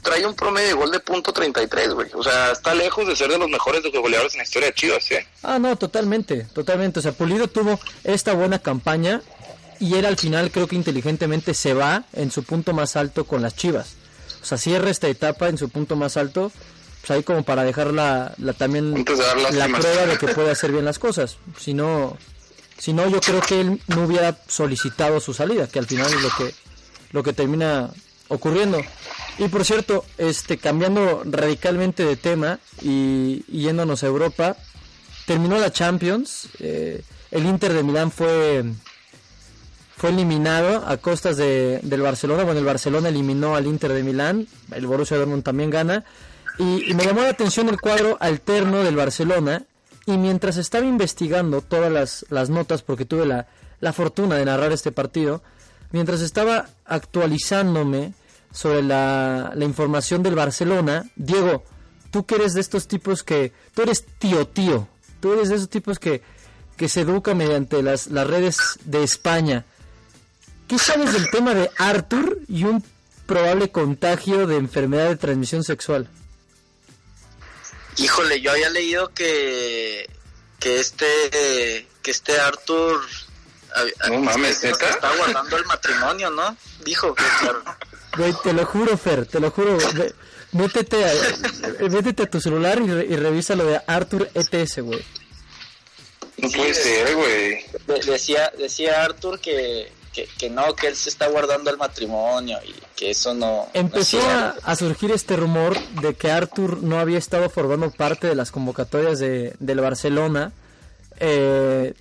[0.01, 2.09] trae un promedio de gol de punto 33, güey.
[2.15, 4.73] O sea, está lejos de ser de los mejores de goleadores en la historia de
[4.73, 5.27] Chivas, ¿eh?
[5.43, 6.99] Ah, no, totalmente, totalmente.
[6.99, 9.21] O sea, Pulido tuvo esta buena campaña
[9.79, 13.41] y él al final creo que inteligentemente se va en su punto más alto con
[13.41, 13.95] las Chivas.
[14.41, 16.51] O sea, cierra esta etapa en su punto más alto,
[17.01, 19.05] pues ahí como para dejar la, también
[19.51, 21.37] la prueba de que puede hacer bien las cosas.
[21.59, 22.17] Si no,
[22.77, 26.21] si no, yo creo que él no hubiera solicitado su salida, que al final es
[26.21, 26.53] lo que,
[27.11, 27.89] lo que termina
[28.27, 28.79] ocurriendo.
[29.37, 34.57] Y por cierto, este cambiando radicalmente de tema y, yéndonos a Europa,
[35.25, 36.49] terminó la Champions.
[36.59, 38.63] Eh, el Inter de Milán fue
[40.05, 42.43] fue eliminado a costas de, del Barcelona.
[42.43, 46.03] Bueno, el Barcelona eliminó al Inter de Milán, el Borussia Dortmund también gana.
[46.59, 49.63] Y, me llamó la atención el cuadro alterno del Barcelona.
[50.05, 53.47] Y mientras estaba investigando todas las, las notas, porque tuve la,
[53.79, 55.41] la fortuna de narrar este partido,
[55.91, 58.13] mientras estaba actualizándome
[58.51, 61.63] sobre la, la información del Barcelona, Diego,
[62.11, 64.87] tú que eres de estos tipos que, tú eres tío tío,
[65.19, 66.21] tú eres de esos tipos que,
[66.77, 69.65] que se educa mediante las, las redes de España.
[70.67, 72.83] ¿Qué sabes del tema de Arthur y un
[73.25, 76.07] probable contagio de enfermedad de transmisión sexual?
[77.97, 80.09] Híjole, yo había leído que
[80.59, 83.01] que este que este Arthur
[84.09, 86.55] no mames, está guardando el matrimonio, ¿no?
[86.83, 87.63] Dijo que claro.
[88.17, 89.77] Güey, te lo juro, Fer, te lo juro.
[90.53, 91.11] Métete a,
[91.89, 95.03] métete a tu celular y, y revisa lo de Arthur ETS, güey.
[96.37, 97.65] No puede ser, güey.
[98.05, 102.73] Decía, decía Arthur que, que, que no, que él se está guardando el matrimonio y
[102.95, 103.67] que eso no...
[103.73, 104.19] Empezó
[104.63, 109.19] a, surgir este rumor de que Arthur no había estado formando parte de las convocatorias
[109.19, 110.53] de, del Barcelona.
[111.19, 111.93] Eh,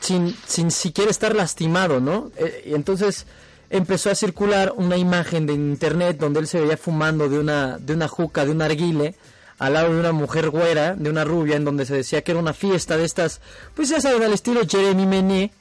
[0.00, 2.30] sin, sin siquiera estar lastimado, ¿no?
[2.36, 3.24] Eh, y entonces
[3.70, 7.94] empezó a circular una imagen de internet donde él se veía fumando de una, de
[7.94, 9.14] una juca, de un arguile,
[9.58, 12.40] al lado de una mujer güera, de una rubia, en donde se decía que era
[12.40, 13.40] una fiesta de estas,
[13.74, 15.52] pues ya saben, al estilo Jeremy Mené,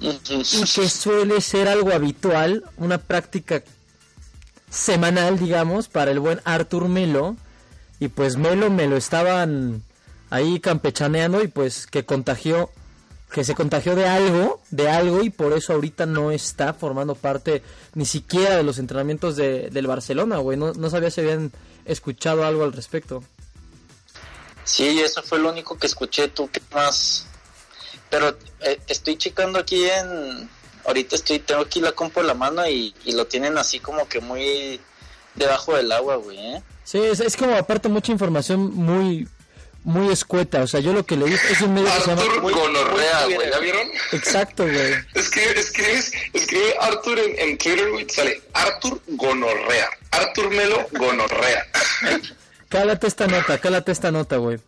[0.00, 3.62] y que suele ser algo habitual, una práctica
[4.70, 7.36] semanal, digamos, para el buen Arthur Melo,
[7.98, 9.82] y pues Melo me lo estaban
[10.30, 12.70] ahí campechaneando y pues que contagió
[13.30, 17.62] que se contagió de algo, de algo y por eso ahorita no está formando parte
[17.94, 20.56] ni siquiera de los entrenamientos de, del Barcelona, güey.
[20.56, 21.52] No, no sabía si habían
[21.84, 23.22] escuchado algo al respecto.
[24.64, 26.28] Sí, eso fue lo único que escuché.
[26.28, 27.26] ¿Tú qué más?
[28.10, 30.48] Pero eh, estoy checando aquí en...
[30.84, 34.08] Ahorita estoy, tengo aquí la compu en la mano y, y lo tienen así como
[34.08, 34.80] que muy
[35.34, 36.62] debajo del agua, güey, ¿eh?
[36.84, 39.28] Sí, es, es como aparte mucha información muy
[39.84, 40.62] muy escueta.
[40.62, 42.22] O sea, yo lo que leí es un medio que se llama.
[42.40, 43.50] Gonorrea, güey.
[43.50, 43.88] ¿Ya vieron?
[44.12, 44.94] Exacto, güey.
[45.14, 45.98] escribe, escribe,
[46.34, 48.08] escribe Arthur en, en Twitter, güey.
[48.08, 49.88] Sale Arthur Gonorrea.
[50.10, 51.66] Arthur Melo Gonorrea.
[52.68, 54.58] Cálate esta nota, cálate esta nota, güey.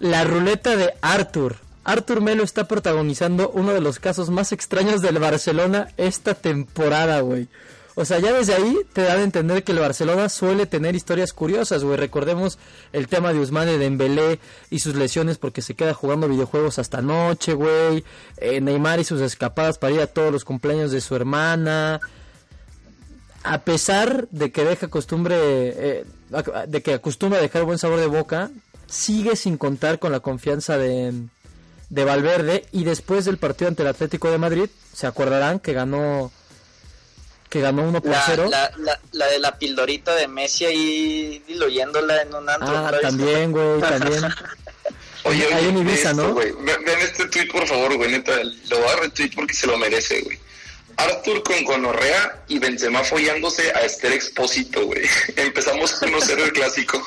[0.00, 1.56] La ruleta de Arthur.
[1.88, 7.48] Arthur Melo está protagonizando uno de los casos más extraños del Barcelona esta temporada, güey.
[7.94, 11.32] O sea, ya desde ahí te da de entender que el Barcelona suele tener historias
[11.32, 11.96] curiosas, güey.
[11.96, 12.58] Recordemos
[12.92, 17.54] el tema de Usmane Dembélé y sus lesiones porque se queda jugando videojuegos hasta noche,
[17.54, 18.04] güey.
[18.36, 22.00] Eh, Neymar y sus escapadas para ir a todos los cumpleaños de su hermana.
[23.44, 26.04] A pesar de que deja costumbre, eh,
[26.66, 28.50] de que acostumbra dejar buen sabor de boca,
[28.88, 31.14] sigue sin contar con la confianza de,
[31.90, 36.30] de Valverde y después del partido ante el Atlético de Madrid, se acordarán que ganó
[37.48, 38.48] que ganó 1 por 0.
[38.50, 42.76] La, la, la, de la pildorita de Messi ahí diluyéndola en un antro.
[42.76, 44.24] Ah, también, güey, también.
[45.24, 46.34] Oye, oye, Hay un Ibiza, ¿no?
[46.34, 46.54] Ven,
[47.00, 50.38] este tweet, por favor, güey, neta, lo voy a retweet porque se lo merece, güey.
[50.96, 55.02] Arthur con gonorrea y Benzema follándose a Esther Expósito, güey.
[55.36, 57.00] Empezamos a conocer el clásico.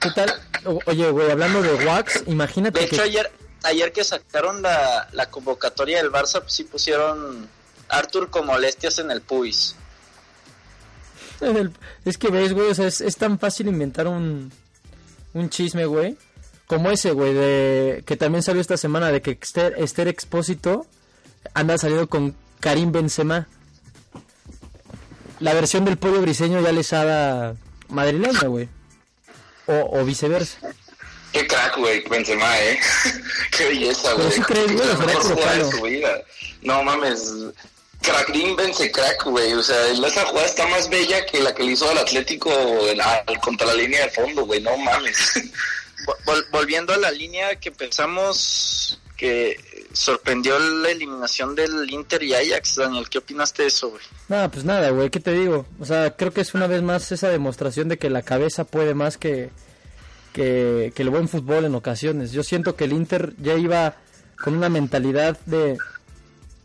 [0.00, 0.40] ¿Qué tal?
[0.86, 3.30] Oye, güey, hablando de Wax, imagínate de hecho, ayer,
[3.64, 7.48] ayer que sacaron la, la convocatoria del Barça, pues sí pusieron
[7.88, 9.74] Arthur con molestias en el pubis.
[12.04, 14.52] Es que ves, güey, sea, es, tan fácil inventar un,
[15.32, 16.16] un chisme, güey.
[16.66, 20.86] Como ese, güey, de que también salió esta semana de que Esther, Expósito
[21.52, 23.48] anda saliendo con Karim Benzema.
[25.40, 27.54] La versión del pollo briseño ya les ha
[27.88, 28.68] madrileña, güey.
[29.66, 30.58] O viceversa.
[31.34, 32.78] Qué crack, güey, Benzema, eh.
[33.50, 34.30] Qué belleza, güey.
[34.46, 36.02] Pero crees, güey,
[36.62, 37.32] No mames,
[38.00, 39.52] Crackling vence crack, güey.
[39.54, 42.50] O sea, esa jugada está más bella que la que le hizo al Atlético
[43.42, 44.60] contra la línea de fondo, güey.
[44.60, 45.32] No mames.
[46.52, 49.58] volviendo a la línea que pensamos que
[49.92, 53.08] sorprendió la eliminación del Inter y Ajax, Daniel.
[53.08, 54.02] ¿Qué opinaste de eso, güey?
[54.28, 55.10] Nada, pues nada, güey.
[55.10, 55.66] ¿Qué te digo?
[55.80, 58.94] O sea, creo que es una vez más esa demostración de que la cabeza puede
[58.94, 59.50] más que,
[60.34, 62.32] que, que el buen fútbol en ocasiones.
[62.32, 63.94] Yo siento que el Inter ya iba
[64.42, 65.78] con una mentalidad de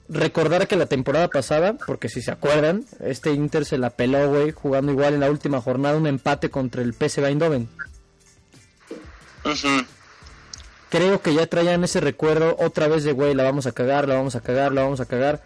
[0.09, 4.51] recordar que la temporada pasada, porque si se acuerdan, este Inter se la peló, güey,
[4.51, 7.69] jugando igual en la última jornada un empate contra el PSV Eindhoven.
[10.89, 14.15] Creo que ya traían ese recuerdo otra vez de, güey, la vamos a cagar, la
[14.15, 15.43] vamos a cagar, la vamos a cagar.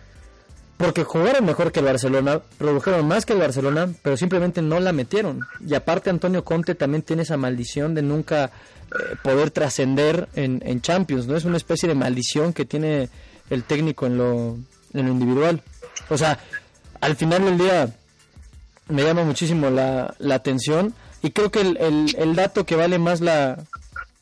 [0.77, 4.91] Porque jugaron mejor que el Barcelona, produjeron más que el Barcelona, pero simplemente no la
[4.91, 5.41] metieron.
[5.65, 11.27] Y aparte Antonio Conte también tiene esa maldición de nunca eh, poder trascender en, Champions,
[11.27, 11.37] ¿no?
[11.37, 13.09] Es una especie de maldición que tiene
[13.49, 14.57] el técnico en lo,
[14.93, 15.61] en lo individual.
[16.09, 16.39] O sea,
[17.01, 17.95] al final del día
[18.89, 22.99] me llama muchísimo la, la atención y creo que el, el, el, dato que vale
[22.99, 23.63] más la,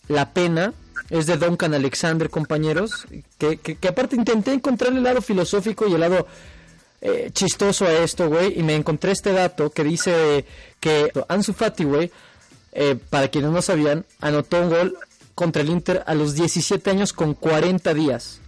[0.08, 0.74] la pena
[1.12, 3.06] es de Duncan Alexander, compañeros,
[3.38, 6.26] que, que, aparte intenté encontrar el lado filosófico y el lado
[7.02, 10.45] eh, chistoso a esto, güey, y me encontré este dato que dice
[10.80, 12.12] que Ansu Fati, güey,
[12.71, 14.97] eh, para quienes no sabían, anotó un gol
[15.36, 18.39] contra el Inter a los 17 años con 40 días.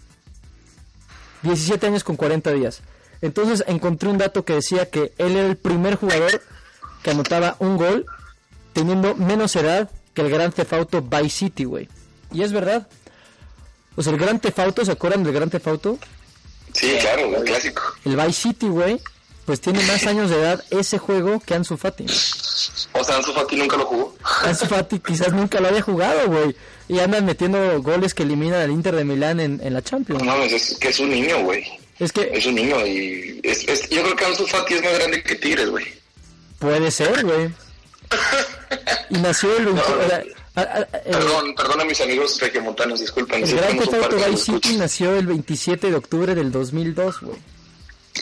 [1.41, 2.81] 17 años con 40 días.
[3.21, 6.41] Entonces encontré un dato que decía que él era el primer jugador
[7.03, 8.05] que anotaba un gol
[8.71, 11.89] teniendo menos edad que el Gran Cefauto Vice City, güey.
[12.33, 12.87] Y es verdad.
[13.95, 15.97] O sea, el Gran Cefauto, ¿se acuerdan del Gran Cefauto?
[16.73, 17.81] Sí, claro, el clásico.
[18.05, 18.99] El Vice City, güey,
[19.45, 22.05] pues tiene más años de edad ese juego que Ansu Fati.
[22.93, 24.15] O sea, Ansu Fati nunca lo jugó.
[24.43, 26.55] Ansu Fati quizás nunca lo haya jugado, güey.
[26.87, 30.23] Y andan metiendo goles que eliminan al Inter de Milán en, en la Champions.
[30.23, 31.63] No, es que es un niño, güey.
[31.99, 34.93] Es que Es un niño y es, es- yo creo que Ansu Fati es más
[34.97, 35.85] grande que Tigres, güey.
[36.57, 37.49] puede ser, güey.
[39.09, 40.42] Y nació el 20 No, no.
[40.55, 43.43] O sea, a- a- a- el- Perdón, perdón a mis amigos regiomontanos, disculpen.
[43.43, 47.37] El tenemos Theft Auto Vice City nació el 27 de octubre del 2002, güey.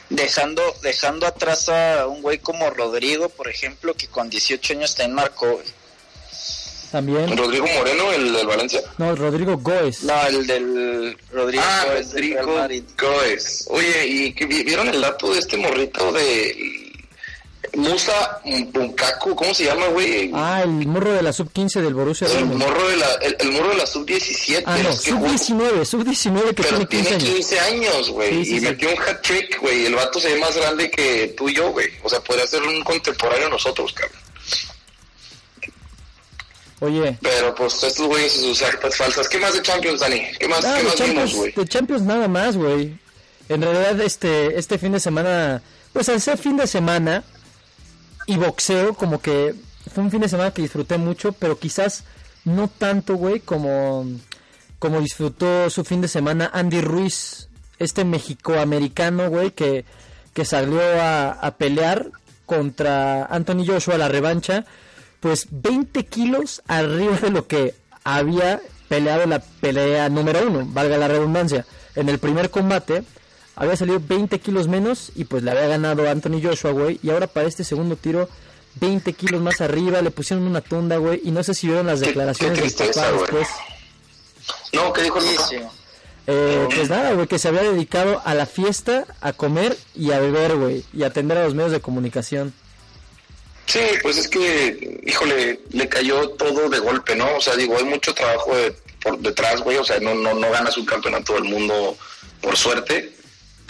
[0.09, 5.15] Dejando, dejando atrás a un güey como Rodrigo, por ejemplo, que con 18 años también
[5.15, 5.47] marcó.
[5.51, 5.65] güey.
[6.91, 7.37] También.
[7.37, 8.81] Rodrigo Moreno, el del Valencia.
[8.97, 10.03] No, Rodrigo Goes.
[10.03, 11.63] No, el del Rodrigo.
[11.65, 12.03] Ah, Real
[12.45, 12.85] Rodrigo.
[12.97, 13.65] Gómez.
[13.69, 14.31] Oye, ¿y
[14.63, 16.80] vieron el dato de este morrito de
[17.75, 18.41] Musa
[18.73, 19.35] Bunkaku?
[19.35, 20.31] ¿Cómo se llama, güey?
[20.33, 22.59] Ah, el morro de la sub 15 del Borussia el Dortmund.
[22.63, 24.63] morro de la, el, el morro de la sub-17.
[24.65, 27.35] Ah, no, es que sub jugó- 19, sub 19 que Pero tiene 15 tiene años.
[27.35, 28.29] 15 años, güey.
[28.29, 28.65] Sí, sí, y sí.
[28.65, 29.85] metió un hat trick, güey.
[29.85, 31.87] El vato se ve más grande que tú y yo, güey.
[32.03, 34.19] O sea, podría ser un contemporáneo de nosotros, cabrón.
[36.79, 39.29] Oye, Pero pues estos güeyes sus actas falsas.
[39.29, 40.23] ¿Qué más de Champions, Dani?
[40.39, 41.51] ¿Qué más, ah, ¿qué de más vimos, Champions, güey?
[41.53, 42.97] de Champions nada más, güey.
[43.49, 45.61] En realidad este este fin de semana,
[45.93, 47.23] pues al ser fin de semana
[48.31, 49.55] y boxeo, como que
[49.93, 52.03] fue un fin de semana que disfruté mucho, pero quizás
[52.45, 54.05] no tanto, güey, como
[54.79, 59.85] como disfrutó su fin de semana Andy Ruiz, este mexicoamericano, güey, que,
[60.33, 62.09] que salió a, a pelear
[62.47, 64.65] contra Anthony Joshua, la revancha,
[65.19, 71.07] pues 20 kilos arriba de lo que había peleado la pelea número uno, valga la
[71.07, 71.65] redundancia.
[71.95, 73.03] En el primer combate
[73.55, 77.27] había salido 20 kilos menos y pues le había ganado Anthony Joshua, güey, y ahora
[77.27, 78.29] para este segundo tiro
[78.75, 81.99] 20 kilos más arriba, le pusieron una tunda, güey, y no sé si vieron las
[81.99, 83.21] Qué- declaraciones qué del papá tristeza, güey.
[83.21, 83.47] después.
[84.73, 85.49] No, ¿qué dijo el papá?
[86.27, 90.19] Eh, pues nada, güey, que se había dedicado a la fiesta, a comer y a
[90.19, 92.53] beber, güey, y a atender a los medios de comunicación.
[93.65, 97.35] Sí, pues es que, híjole, le cayó todo de golpe, ¿no?
[97.37, 99.77] O sea, digo, hay mucho trabajo de- por detrás, güey.
[99.77, 101.97] O sea, no, no, no ganas un campeonato del mundo
[102.41, 103.13] por suerte,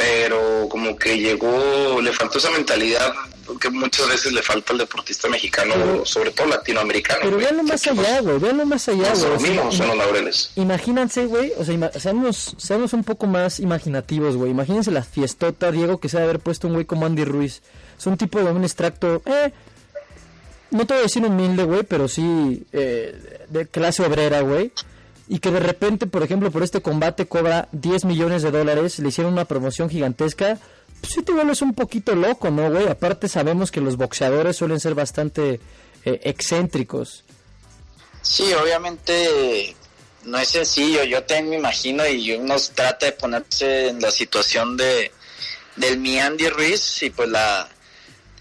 [0.02, 3.14] pero como que llegó, le faltó esa mentalidad
[3.60, 7.20] que muchas veces le falta al deportista mexicano, Pero- sobre todo latinoamericano.
[7.24, 7.44] Pero güey.
[7.46, 9.52] véanlo más Que, pues, allá, güey, véanlo más allá, güey.
[9.52, 10.52] ima- los laureles.
[10.56, 14.52] Imagínense, güey, o sea, ima- seamos, seamos un poco más imaginativos, güey.
[14.52, 17.62] Imagínense la fiestota, Diego, que se ha haber puesto un güey como Andy Ruiz.
[18.00, 19.52] Es un tipo de un extracto, eh,
[20.72, 24.72] no te voy a decir humilde, güey, pero sí eh, de clase obrera, güey.
[25.34, 29.08] Y que de repente, por ejemplo, por este combate cobra 10 millones de dólares, le
[29.08, 30.58] hicieron una promoción gigantesca.
[31.00, 32.90] Pues sí te vuelves un poquito loco, ¿no, güey?
[32.90, 35.62] Aparte sabemos que los boxeadores suelen ser bastante
[36.04, 37.24] eh, excéntricos.
[38.22, 39.74] Sí, obviamente
[40.26, 41.06] no es sencillo.
[41.06, 45.12] Yo también me imagino y uno trata de ponerse en la situación de
[45.78, 47.70] del mi Andy Ruiz y pues la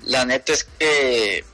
[0.06, 1.44] la neta es que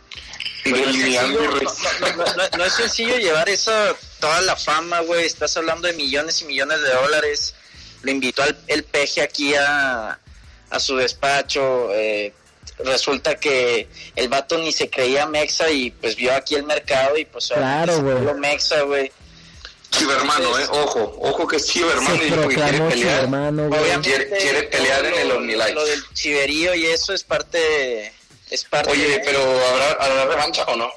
[0.65, 1.71] pues, no, es sencillo, Andy Ruiz.
[2.01, 5.25] no- no- no- no es sencillo llevar esa toda la fama, güey.
[5.27, 7.55] Estás hablando de millones y millones de dólares.
[8.03, 10.19] Lo invitó al, el peje aquí a,
[10.71, 11.93] a su despacho.
[11.95, 12.33] eh,
[12.79, 17.25] resulta que el vato ni se creía mexa y pues vio aquí el mercado y
[17.25, 18.15] pues Claro, güey.
[18.17, 19.11] volvió mexa, güey.
[19.91, 23.21] Chivermano, eh, ojo, ojo que es Chivermano y quiere pelear.
[23.23, 23.67] hermano.
[23.69, 25.73] Obviamente Quiere- quiere pelear en el lo- OmniLife.
[25.73, 28.13] Lo del chiverío y eso es parte
[28.51, 30.91] es parte Oye, de- pero ¿habrá, ¿habrá revancha o no?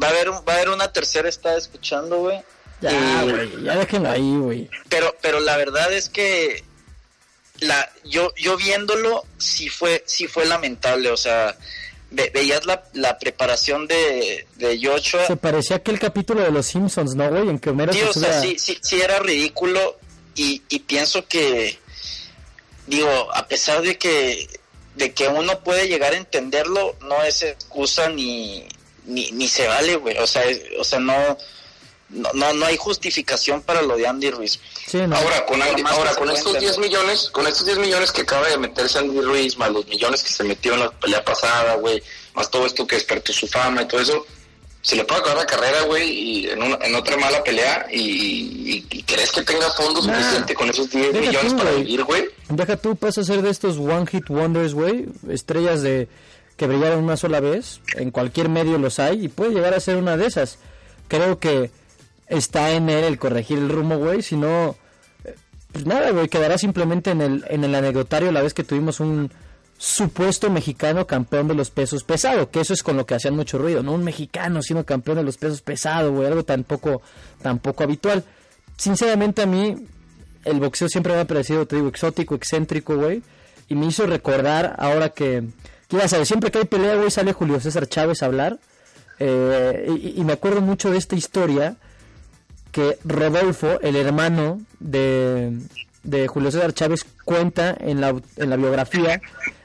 [0.00, 2.40] Va a haber un- va a haber una tercera está escuchando, güey.
[2.80, 2.90] Ya,
[3.24, 4.70] Y- güey, ya déjenlo ahí, güey.
[4.88, 6.64] pero pero la verdad es que
[7.60, 11.56] la yo yo viéndolo sí fue sí fue lamentable o sea
[12.10, 17.14] ve- veías la, la preparación de, de Joshua Se parecía aquel capítulo de los Simpsons,
[17.14, 17.48] ¿no, güey?
[17.48, 19.96] En que Homero sí, o sea, sí, sí, sí era ridículo
[20.34, 21.78] y, y pienso que
[22.88, 24.48] digo a pesar de que
[24.96, 28.66] de que uno puede llegar a entenderlo no es excusa ni
[29.06, 31.14] ni, ni se vale güey o sea es- o sea no
[32.10, 35.16] no, no no hay justificación para lo de Andy Ruiz Sí, no.
[35.16, 36.90] Ahora, con, Andy- ahora, con estos 10 entender.
[36.90, 40.28] millones, con estos 10 millones que acaba de meterse Andy Ruiz, más los millones que
[40.30, 42.02] se metió en la pelea pasada, güey,
[42.34, 44.26] más todo esto que despertó su fama y todo eso,
[44.82, 48.00] se le puede acabar la carrera, güey, y en, una- en otra mala pelea, y,
[48.00, 50.14] y- y crees que tenga fondo Nah.
[50.18, 51.84] suficiente con esos 10 Deja millones tú, para güey.
[51.84, 52.28] vivir, güey.
[52.50, 55.06] Deja tú, pasa a ser de estos One Hit Wonders, güey.
[55.30, 56.08] Estrellas de
[56.56, 57.80] que brillaron una sola vez.
[57.96, 60.58] En cualquier medio los hay y puede llegar a ser una de esas.
[61.08, 61.70] Creo que
[62.28, 64.22] está en él el corregir el rumbo, güey.
[64.22, 64.76] Si no,
[65.24, 65.34] eh,
[65.72, 66.28] pues nada, güey.
[66.28, 69.30] Quedará simplemente en el, en el anecdotario la vez que tuvimos un
[69.78, 72.50] supuesto mexicano campeón de los pesos pesado.
[72.50, 73.92] Que eso es con lo que hacían mucho ruido, ¿no?
[73.92, 76.28] Un mexicano siendo campeón de los pesos pesado, güey.
[76.28, 77.02] Algo tan poco,
[77.42, 78.24] tan poco habitual.
[78.76, 79.76] Sinceramente a mí
[80.44, 83.22] el boxeo siempre me ha parecido, te digo, exótico, excéntrico, güey.
[83.68, 85.44] Y me hizo recordar ahora que,
[85.92, 88.58] ya sabes, siempre que hay pelea, güey, sale Julio César Chávez a hablar.
[89.18, 91.76] Eh, y, y me acuerdo mucho de esta historia
[92.72, 95.58] que Rodolfo, el hermano de,
[96.02, 99.20] de Julio César Chávez cuenta en la, en la biografía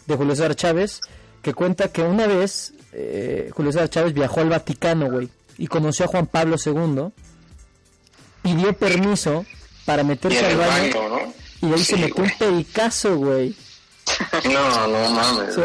[0.06, 1.02] de Julio César Chávez
[1.42, 6.06] que cuenta que una vez eh, Julio César Chávez viajó al Vaticano, güey, y conoció
[6.06, 7.08] a Juan Pablo II,
[8.42, 9.46] pidió permiso
[9.86, 13.56] para meterse al baño, y ahí se metió un pericazo, güey.
[14.46, 15.58] No, no mames.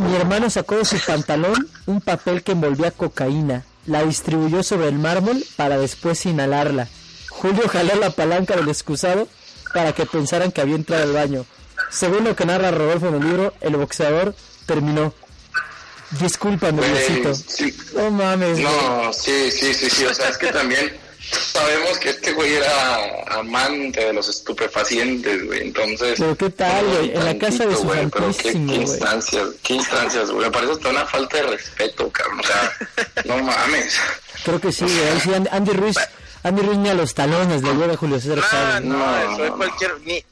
[0.00, 4.98] Mi hermano sacó de su pantalón un papel que envolvía cocaína, la distribuyó sobre el
[4.98, 6.88] mármol para después inhalarla.
[7.30, 9.28] Julio jaló la palanca del excusado
[9.72, 11.44] para que pensaran que había entrado al baño.
[11.90, 14.34] Según lo que narra Rodolfo en el libro, el boxeador
[14.66, 15.14] terminó.
[16.20, 17.32] Discúlpame, Diosito.
[17.94, 18.58] No mames.
[18.58, 20.04] No, sí, sí, sí, sí.
[20.04, 20.96] O sea, es que también
[21.30, 25.62] sabemos que este güey era amante de los estupefacientes, güey.
[25.62, 26.14] Entonces.
[26.18, 27.12] Pero qué tal, güey.
[27.14, 30.46] En la casa de su güey, pero qué, qué instancias, qué instancias, güey.
[30.46, 32.40] Me parece hasta una falta de respeto, cabrón.
[32.40, 32.72] O sea,
[33.24, 33.98] no mames.
[34.44, 35.20] Creo que sí, güey.
[35.20, 35.96] Sí, Andy Ruiz.
[36.42, 40.00] Andy Ruiz ni a los talones le de Julio César No, no, eso es cualquier.
[40.04, 40.24] Ni,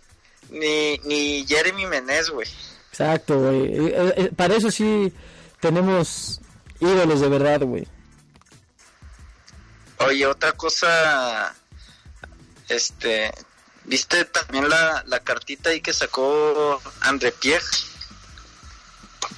[0.50, 2.48] ni, ni Jeremy Menez, güey.
[2.90, 3.64] Exacto, güey.
[3.64, 5.12] Eh, eh, para eso sí
[5.61, 6.40] tenemos
[6.80, 7.87] ídolos de verdad, güey.
[9.98, 11.54] Oye, otra cosa,
[12.68, 13.32] este,
[13.85, 17.64] ¿viste también la, la cartita ahí que sacó André Pierre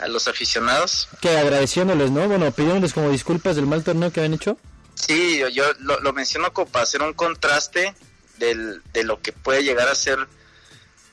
[0.01, 1.09] a los aficionados?
[1.21, 2.27] Que agradeciéndoles, ¿no?
[2.29, 4.59] Bueno, pidiéndoles como disculpas del mal torneo que habían hecho.
[4.94, 7.94] Sí, yo, lo, lo, menciono como para hacer un contraste
[8.38, 10.18] del, de lo que puede llegar a ser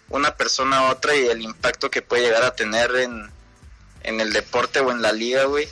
[0.09, 3.29] una persona a otra y el impacto que puede llegar a tener en,
[4.03, 5.67] en el deporte o en la liga, güey.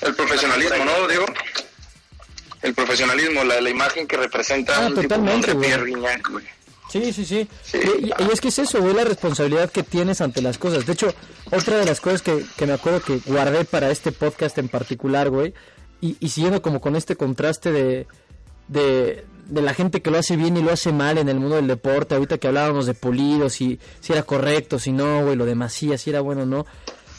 [0.00, 1.26] El profesionalismo, ¿no, Diego?
[2.66, 6.44] El profesionalismo, la, la imagen que representa ah, totalmente, güey.
[6.88, 7.48] Sí, sí, sí.
[8.02, 10.84] Y, es que es eso, güey, la responsabilidad que tienes ante las cosas.
[10.84, 11.14] De hecho,
[11.52, 15.30] otra de las cosas que, que me acuerdo que guardé para este podcast en particular,
[15.30, 15.54] güey,
[16.00, 18.08] y, y siguiendo como con este contraste de,
[18.66, 21.54] de, de, la gente que lo hace bien y lo hace mal en el mundo
[21.54, 25.46] del deporte, ahorita que hablábamos de Pulido, si, si era correcto, si no, güey, lo
[25.46, 26.66] de Macías, si era bueno o no.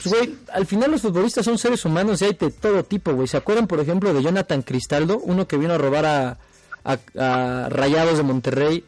[0.04, 3.28] Pues, güey, al final los futbolistas son seres humanos y hay de todo tipo, güey.
[3.28, 6.38] ¿Se acuerdan, por ejemplo, de Jonathan Cristaldo, uno que vino a robar a,
[6.84, 8.84] a, Rayados de Monterrey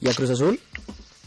[0.00, 0.60] y a Cruz Azul?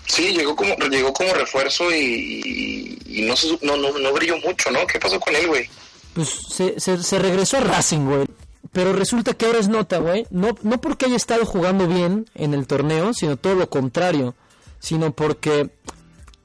[0.06, 4.88] Sí, llegó como llegó como refuerzo y, no, no, no, no, brilló mucho, ¿no?
[4.88, 5.70] ¿Qué pasó con él, güey?
[6.13, 8.28] Pues se, se, se regresó a Racing, güey.
[8.72, 10.26] Pero resulta que ahora es nota, güey.
[10.30, 14.36] No, no porque haya estado jugando bien en el torneo, sino todo lo contrario.
[14.80, 15.70] Sino porque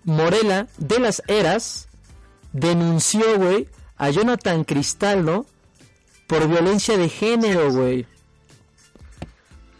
[0.04, 1.88] Morela de las Eras
[2.52, 5.46] denunció, güey, a Jonathan Cristaldo
[6.26, 8.06] por violencia de género, güey.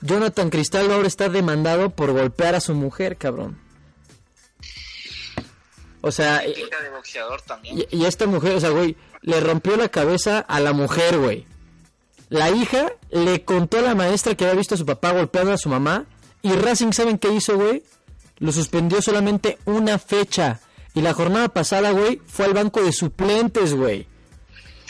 [0.01, 3.59] Jonathan Cristaldo ahora está demandado por golpear a su mujer, cabrón.
[6.01, 6.55] O sea, y,
[7.91, 11.47] y, esta mujer, o sea, güey, le rompió la cabeza a la mujer, güey.
[12.29, 15.59] La hija le contó a la maestra que había visto a su papá golpeando a
[15.59, 16.07] su mamá.
[16.43, 17.85] Y Racing, ¿saben qué hizo, güey?
[18.39, 20.61] Lo suspendió solamente una fecha.
[20.95, 24.07] Y la jornada pasada, güey, fue al banco de suplentes, güey.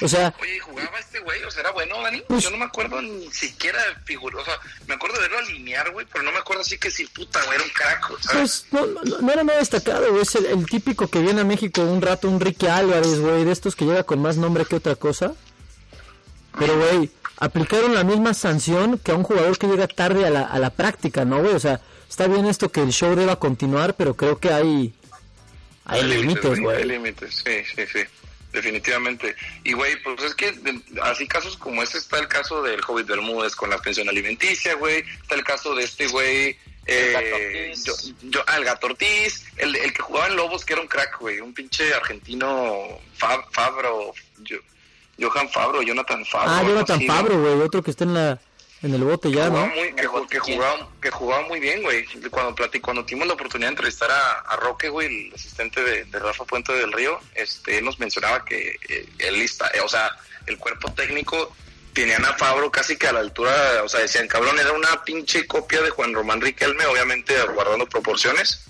[0.03, 0.35] O sea...
[0.41, 1.43] Oye, ¿jugaba este güey?
[1.45, 2.23] O sea, ¿era bueno, Dani?
[2.27, 4.41] Pues, yo no me acuerdo ni siquiera de figura.
[4.41, 7.07] O sea, me acuerdo de verlo alinear, güey, pero no me acuerdo así que si
[7.07, 8.67] puta, güey, era un crack, ¿sabes?
[8.69, 10.23] Pues no, no, era nada destacado, güey.
[10.23, 13.77] Es el, típico que viene a México un rato, un Ricky Álvarez, güey, de estos
[13.77, 15.35] que llega con más nombre que otra cosa.
[16.59, 20.43] Pero, güey, aplicaron la misma sanción que a un jugador que llega tarde a la,
[20.43, 21.55] a la práctica, ¿no, güey?
[21.55, 24.95] O sea, está bien esto que el show deba continuar, pero creo que hay
[25.93, 26.77] hay límites, güey.
[26.77, 28.01] Hay límites, sí, sí, sí.
[28.53, 29.35] Definitivamente.
[29.65, 30.55] Y, güey, pues es que
[31.03, 35.05] así casos como este está el caso del Hobbit Bermúdez con la pensión alimenticia, güey.
[35.23, 36.57] Está el caso de este güey.
[36.87, 40.83] Eh, yo, yo, ah, el Gato Ortiz, el, el, que jugaba en Lobos, que era
[40.83, 41.41] un crack, güey.
[41.41, 44.13] Un pinche argentino, Fabro,
[45.19, 46.51] Johan Fabro, Jonathan Fabro.
[46.51, 47.55] Ah, Jonathan Fabro, güey.
[47.61, 48.41] Otro que está en la
[48.83, 49.71] en el bote ya, ¿no?
[50.29, 52.05] que, jugaba, que jugaba muy bien, güey.
[52.31, 56.73] Cuando cuando tuvimos la oportunidad de entrevistar a, Roque, güey, el asistente de, Rafa Puente
[56.73, 60.11] del Río, este, nos mencionaba que eh, él lista, eh, o sea,
[60.47, 61.55] el cuerpo técnico
[61.93, 65.47] tenían a Fabro casi que a la altura, o sea, decían, cabrón, era una pinche
[65.47, 68.65] copia de Juan Román Riquelme, obviamente guardando proporciones,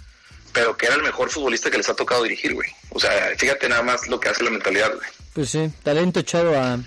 [0.52, 2.68] pero que era el mejor futbolista que les ha tocado dirigir, güey.
[2.90, 5.08] O sea, fíjate nada más lo que hace la mentalidad, güey.
[5.32, 6.78] Pues sí, talento echado a,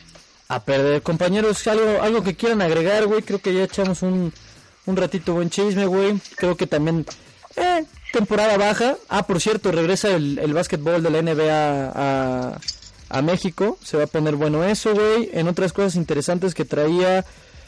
[0.48, 1.02] a perder.
[1.02, 3.22] Compañeros, algo, algo que quieran agregar, güey.
[3.22, 4.32] Creo que ya echamos un,
[4.86, 6.20] un ratito buen chisme, güey.
[6.36, 7.06] Creo que también,
[7.56, 8.98] eh, temporada baja.
[9.10, 12.60] Ah, por cierto, regresa el, el básquetbol de la NBA a,
[13.10, 13.78] a México.
[13.84, 15.30] Se va a poner bueno eso, güey.
[15.34, 17.26] En otras cosas interesantes que traía.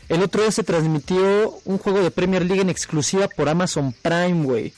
[0.10, 4.44] El otro día se transmitió un juego de Premier League en exclusiva por Amazon Prime,
[4.44, 4.74] güey.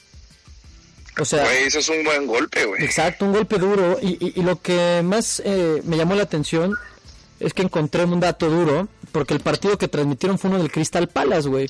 [1.19, 2.83] O sea, güey, eso es un buen golpe, güey.
[2.83, 3.99] Exacto, un golpe duro.
[4.01, 6.75] Y, y, y lo que más eh, me llamó la atención
[7.39, 11.07] es que encontré un dato duro, porque el partido que transmitieron fue uno del Crystal
[11.07, 11.67] Palace, güey.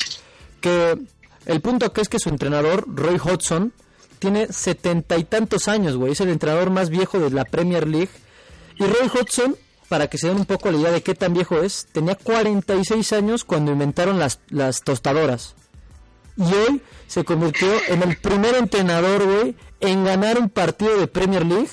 [0.61, 0.99] Que
[1.45, 3.73] El punto acá es que su entrenador, Roy Hodgson,
[4.19, 6.11] tiene setenta y tantos años, güey.
[6.11, 8.09] Es el entrenador más viejo de la Premier League.
[8.77, 9.55] Y Roy Hodgson,
[9.87, 13.13] para que se den un poco la idea de qué tan viejo es, tenía 46
[13.13, 15.55] años cuando inventaron las, las tostadoras.
[16.37, 21.45] Y hoy se convirtió en el primer entrenador, güey, en ganar un partido de Premier
[21.45, 21.69] League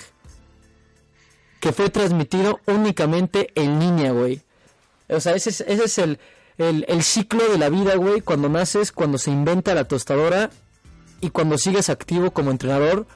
[1.61, 4.41] que fue transmitido únicamente en línea, güey.
[5.09, 6.19] O sea, ese es, ese es el,
[6.59, 10.51] el, el ciclo de la vida, güey, cuando naces, cuando se inventa la tostadora
[11.21, 13.07] y cuando sigues activo como entrenador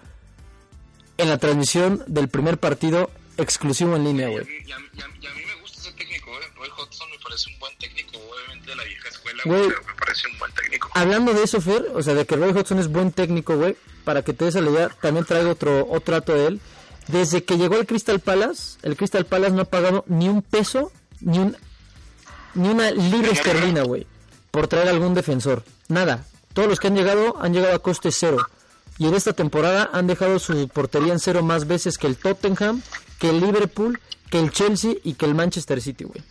[1.19, 4.45] en la transmisión del primer partido exclusivo en línea, güey.
[4.45, 6.47] Y, a- y a- y a mí me gusta ese técnico, ¿eh?
[6.57, 9.59] Roy Hodgson me parece un buen técnico, obviamente de la vieja escuela, Güey.
[9.61, 10.89] güey, pero me parece un buen técnico.
[10.95, 14.23] Hablando de eso, Fer, o sea, de que Roy Hodgson es buen técnico, güey, para
[14.23, 16.61] que te des a la idea, también traigo otro, otro dato de él.
[17.13, 20.93] Desde que llegó al Crystal Palace, el Crystal Palace no ha pagado ni un peso,
[21.21, 21.57] ni un
[22.55, 24.07] ni una libra esterlina, güey,
[24.51, 25.65] por traer algún defensor.
[25.89, 26.25] Nada.
[26.53, 28.39] Todos los que han llegado han llegado a coste cero.
[28.99, 32.83] Y en esta temporada han dejado su portería en cero más veces que el Tottenham,
[33.19, 34.01] que el Liverpool,
[34.31, 36.23] que el Chelsea y que el Manchester City, güey.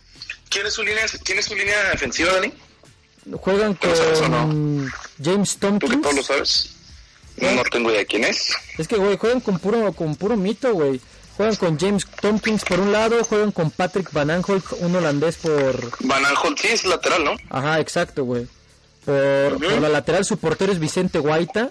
[0.50, 2.52] ¿Quién es su línea, quién es su línea defensiva, Dani?
[3.38, 6.02] Juegan ¿Lo sabes o con James ¿Tú que Tompkins.
[6.02, 6.70] todo lo sabes?
[7.40, 8.52] No, no tengo idea quién es.
[8.78, 11.00] Es que, güey, juegan con puro, con puro mito, güey.
[11.36, 15.90] Juegan con James Tompkins por un lado, juegan con Patrick Van Aanholt, un holandés por...
[16.00, 17.34] Van Aanholt sí es lateral, ¿no?
[17.48, 18.46] Ajá, exacto, güey.
[19.06, 21.70] Por, por la lateral su portero es Vicente Guaita.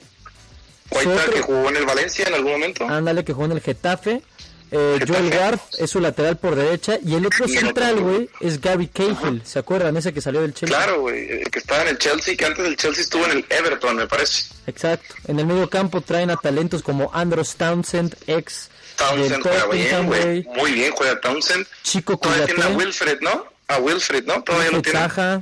[0.90, 2.88] Guaita otro- que jugó en el Valencia en algún momento.
[2.90, 4.24] Ándale, que jugó en el Getafe.
[4.72, 5.00] Eh.
[5.08, 6.98] Joel Garth es su lateral por derecha.
[7.04, 9.42] Y el otro el central, güey, es Gary Cahill.
[9.44, 9.98] ¿Se acuerdan?
[9.98, 10.78] Ese que salió del Chelsea.
[10.78, 13.46] Claro, güey, eh, que estaba en el Chelsea, que antes del Chelsea estuvo en el
[13.50, 14.44] Everton, me parece.
[14.68, 15.16] Exacto.
[15.28, 20.44] En el medio campo traen a talentos como Andros Townsend, ex Townsend juega bien, güey.
[20.56, 21.66] Muy bien juega Townsend.
[21.84, 22.68] Chico Todavía tiene a.
[22.70, 23.46] Wilfred, ¿no?
[23.68, 24.44] A Wilfred, ¿no?
[24.44, 25.00] Todavía lo tiene.
[25.00, 25.42] Zaha,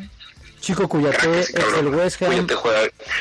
[0.61, 1.95] Chico Cuyate, del cabrón.
[1.95, 2.29] West Ham.
[2.29, 2.79] Cuyate juega.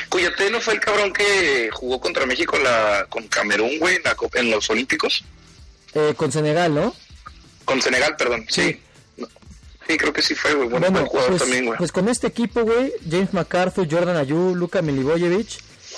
[0.09, 4.15] Cuyate no fue el cabrón que jugó contra México la, con Camerún, güey, en, la
[4.15, 5.25] Copa- en los Olímpicos.
[5.95, 6.95] Eh, con Senegal, ¿no?
[7.65, 8.45] Con Senegal, perdón.
[8.49, 8.81] Sí.
[9.89, 10.69] Sí, creo que sí fue, güey.
[10.69, 11.79] Buen, Bueno, buen jugador pues, también, güey.
[11.79, 15.49] pues con este equipo, güey, James MacArthur, Jordan Ayew, Luka Milivojevic,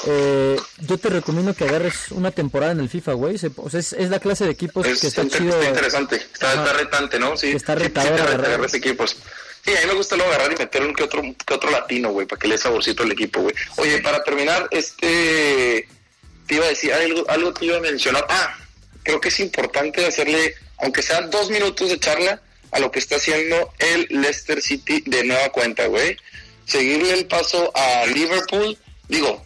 [0.06, 3.38] eh, yo te recomiendo que agarres una temporada en el FIFA, güey.
[3.38, 5.56] Se- O sea, es, es la clase de equipos Es, que está inter- chido.
[5.56, 7.36] está interesante, está, está retante, ¿no?
[7.36, 8.44] Sí, Que está sí, sí retador agarrar.
[8.46, 9.16] agarras equipos.
[9.64, 12.10] Sí, a mí me gusta luego agarrar y meter un que otro, que otro latino,
[12.10, 13.54] güey, para que le dé saborcito al equipo, güey.
[13.76, 15.88] Oye, para terminar, este,
[16.46, 18.24] te iba a decir algo, algo te iba a mencionar.
[18.28, 18.54] Ah,
[19.08, 22.42] creo que es importante hacerle, aunque sean dos minutos de charla,
[22.72, 26.14] a lo que está haciendo el Leicester City de nueva cuenta, güey.
[26.66, 28.76] Seguirle el paso a Liverpool,
[29.08, 29.42] digo,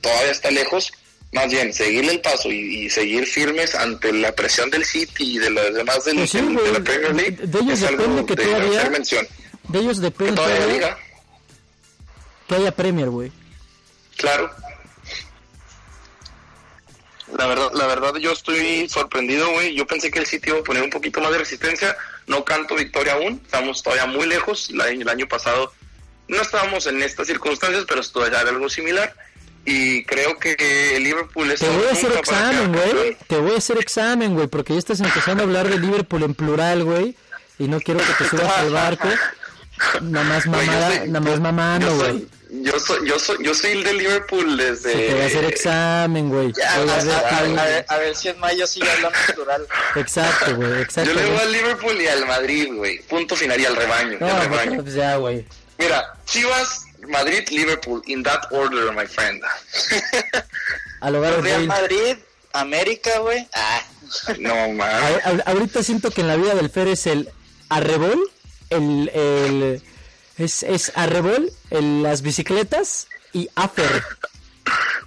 [0.00, 0.92] todavía está lejos,
[1.30, 5.38] más bien seguirle el paso y, y seguir firmes ante la presión del City y
[5.38, 7.36] de los demás del, Pues sí, de la Premier League.
[7.40, 9.28] de- ellos es algo depende que de todavía- hacer mención.
[9.68, 10.98] De ellos Que depende todavía todavía diga,
[12.48, 13.30] que haya Premier, güey.
[14.16, 14.50] claro.
[17.36, 19.74] La verdad, la verdad yo estoy sorprendido, güey.
[19.74, 21.96] Yo pensé que el City iba a poner un poquito más de resistencia.
[22.26, 23.40] No canto victoria aún.
[23.44, 24.70] Estamos todavía muy lejos.
[24.70, 25.72] La- El año pasado
[26.28, 29.14] no estábamos en estas circunstancias, pero esto era algo similar.
[29.64, 33.16] Y creo que el Liverpool es Te voy a hacer examen, güey.
[33.26, 36.34] Te voy a hacer examen, güey, porque ya estás empezando a hablar de Liverpool en
[36.34, 37.16] plural, güey.
[37.58, 39.08] Y no quiero que te subas al barco.
[40.02, 42.26] Nada más mamada, nada más mamando, güey.
[42.48, 44.92] Yo soy, yo soy, yo soy el de Liverpool desde.
[44.92, 46.52] Se te va a hacer examen, güey.
[46.64, 49.66] A a, ver a- a ver, si en mayo sí hablamos plural.
[49.96, 51.10] Exacto, güey, exacto.
[51.12, 53.00] Yo le voy al Liverpool y al Madrid, güey.
[53.02, 54.18] Punto final y al rebaño.
[54.20, 54.82] No, al pues, rebaño.
[54.82, 55.44] pues ya, güey.
[55.78, 59.42] Mira, Chivas, Madrid, Liverpool, in that order, my friend.
[61.00, 61.66] Al hogar de Real.
[61.66, 62.16] Madrid,
[62.52, 63.46] América, güey.
[63.54, 63.82] Ah,
[64.38, 65.02] no, man.
[65.46, 67.28] Ahorita siento que en la vida del Fer es el
[67.68, 68.30] arrebol,
[68.70, 69.82] el, el
[70.38, 74.02] es, es arrebol, el, las bicicletas y afer,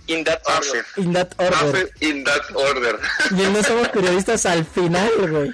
[0.07, 0.85] in that order.
[0.97, 1.89] In that order.
[2.01, 2.99] In that order.
[3.31, 5.53] Y no somos periodistas al final, güey.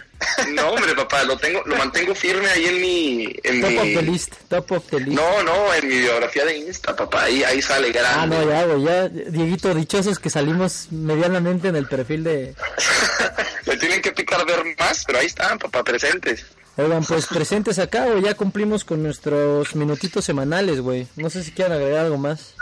[0.54, 3.78] no, hombre, papá, lo tengo, lo mantengo firme ahí en mi, en Top mi...
[3.78, 5.12] of the list, top of the list.
[5.12, 8.36] No, no, en mi biografía de Insta, papá, ahí, ahí sale grande.
[8.38, 12.56] Ah, no, ya, güey, ya, Dieguito, dichosos que salimos medianamente en el perfil de...
[13.66, 16.46] Le tienen que picar ver más, pero ahí están, papá, presentes.
[16.78, 21.08] Oigan, pues presentes acá, güey, ya cumplimos con nuestros minutitos semanales, güey.
[21.16, 22.54] No sé si quieren agregar algo más.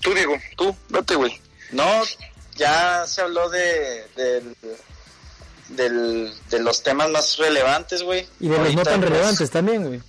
[0.00, 1.38] Tú, Diego, tú, date, güey.
[1.72, 1.84] No,
[2.54, 4.56] ya se habló de, del,
[5.68, 8.26] del- de los temas más relevantes, güey.
[8.40, 10.00] Y de los no tan pues, relevantes también, güey.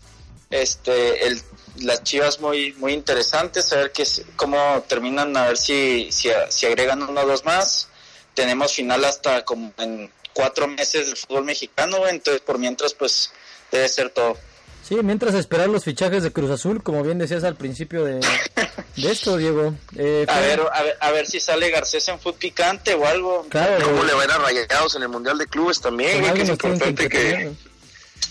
[0.49, 1.41] Este, el,
[1.81, 4.05] las chivas muy, muy interesantes, a ver qué,
[4.37, 4.57] cómo
[4.87, 7.89] terminan, a ver si, si, si agregan uno o dos más.
[8.33, 13.31] Tenemos final hasta como en cuatro meses del fútbol mexicano, güey, entonces por mientras, pues,
[13.71, 14.37] debe ser todo.
[14.87, 18.19] Sí, mientras esperar los fichajes de Cruz Azul, como bien decías al principio de,
[18.95, 19.73] de esto, Diego.
[19.97, 23.47] Eh, A ver, a ver, a ver si sale Garcés en fut picante o algo.
[23.49, 26.21] claro, ¿Cómo güey, le va a ir a Rayados en el Mundial de Clubes también,
[26.21, 26.33] güey?
[26.35, 27.51] Que es que importante que,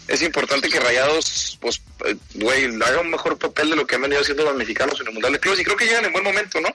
[0.08, 4.02] es importante que Rayados, pues, eh, güey, haga un mejor papel de lo que han
[4.02, 5.60] venido haciendo los mexicanos en el Mundial de Clubes.
[5.60, 6.68] Y creo que llegan en buen momento, ¿no?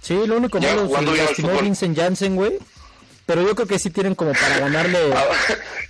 [0.00, 1.64] Sí, lo único Ya malo es que fútbol.
[1.64, 2.58] Vincent Janssen, güey.
[3.26, 4.98] Pero yo creo que sí tienen como para ganarle.
[5.16, 5.24] Ah,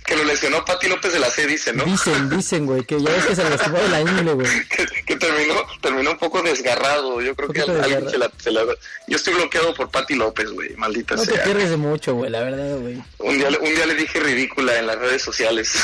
[0.05, 1.83] que lo lesionó Pati López de la C, dice, ¿no?
[1.83, 4.47] Dicen, dicen, güey, que ya ves que se lastimó de la ingle, güey.
[4.69, 7.19] que, que terminó terminó un poco desgarrado.
[7.21, 8.63] Yo creo que alguien se la, se la-
[9.07, 10.75] Yo estoy bloqueado por Pati López, güey.
[10.77, 11.43] Maldita No te sea.
[11.43, 13.03] pierdes de mucho, güey, la verdad, güey.
[13.19, 15.73] Un día, le- un día le dije ridícula en las redes sociales.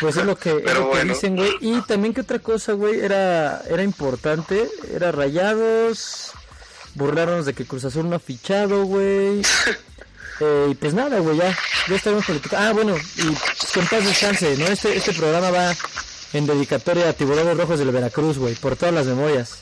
[0.00, 1.50] Pues es lo que, es lo que dicen, güey.
[1.60, 4.68] Y también que otra cosa, güey, era, era importante.
[4.94, 6.30] Era rayados.
[6.94, 9.42] Burlarnos de que Cruz Azul no ha fichado, güey.
[10.40, 11.56] Eh, y pues nada, güey, ya.
[11.88, 12.66] Ya estaremos platicando.
[12.68, 14.66] Ah, bueno, y pues, que en paz descanse, ¿no?
[14.66, 15.76] Este, este programa va
[16.32, 19.58] en dedicatoria a Tiburones Rojos del Veracruz, güey, por todas las memorias.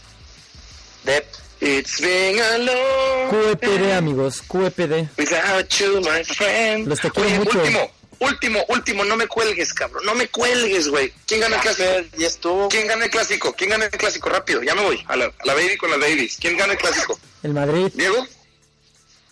[1.04, 1.24] Dep.
[1.58, 5.08] It's been a long QEPD, amigos, QEPD.
[5.16, 6.86] without you, my friend.
[6.86, 7.58] Los te quiero Oye, mucho.
[7.62, 10.04] último, último, último, no me cuelgues, cabrón.
[10.04, 11.14] No me cuelgues, güey.
[11.26, 11.88] ¿Quién gana el clásico?
[12.18, 12.68] Ya estuvo.
[12.68, 13.54] ¿Quién gana el clásico?
[13.54, 14.28] ¿Quién gana el clásico?
[14.28, 15.02] Rápido, ya me voy.
[15.08, 16.36] A la, a la baby con las babies.
[16.38, 17.18] ¿Quién gana el clásico?
[17.42, 18.26] El Madrid, ¿Diego?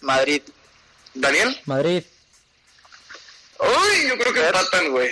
[0.01, 0.41] Madrid.
[1.15, 1.61] ¿Daniel?
[1.67, 2.03] Madrid.
[3.61, 5.09] Uy, yo creo que empatan, güey.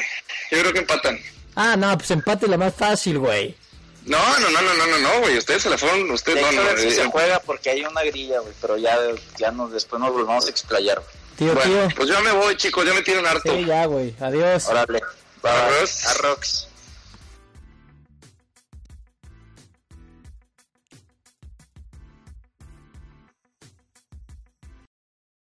[0.50, 1.18] Yo creo que empatan.
[1.55, 3.57] Ah, no, pues empate la más fácil, güey.
[4.05, 5.38] No, no, no, no, no, no, no, güey.
[5.38, 6.76] Ustedes se la fueron, De ustedes no, no.
[6.76, 8.53] si eh, se juega porque hay una grilla, güey.
[8.61, 8.98] Pero ya,
[9.38, 10.98] ya nos, después nos volvamos a explayar.
[10.98, 11.11] güey.
[11.36, 11.96] Tío, Bueno, tío.
[11.96, 13.55] pues ya me voy, chicos, ya me tienen harto.
[13.57, 14.14] Sí, ya, güey.
[14.20, 14.66] Adiós.
[14.66, 15.00] Órale.
[15.42, 15.53] Bye.
[15.53, 16.07] Arroz.
[16.07, 16.68] Arrox.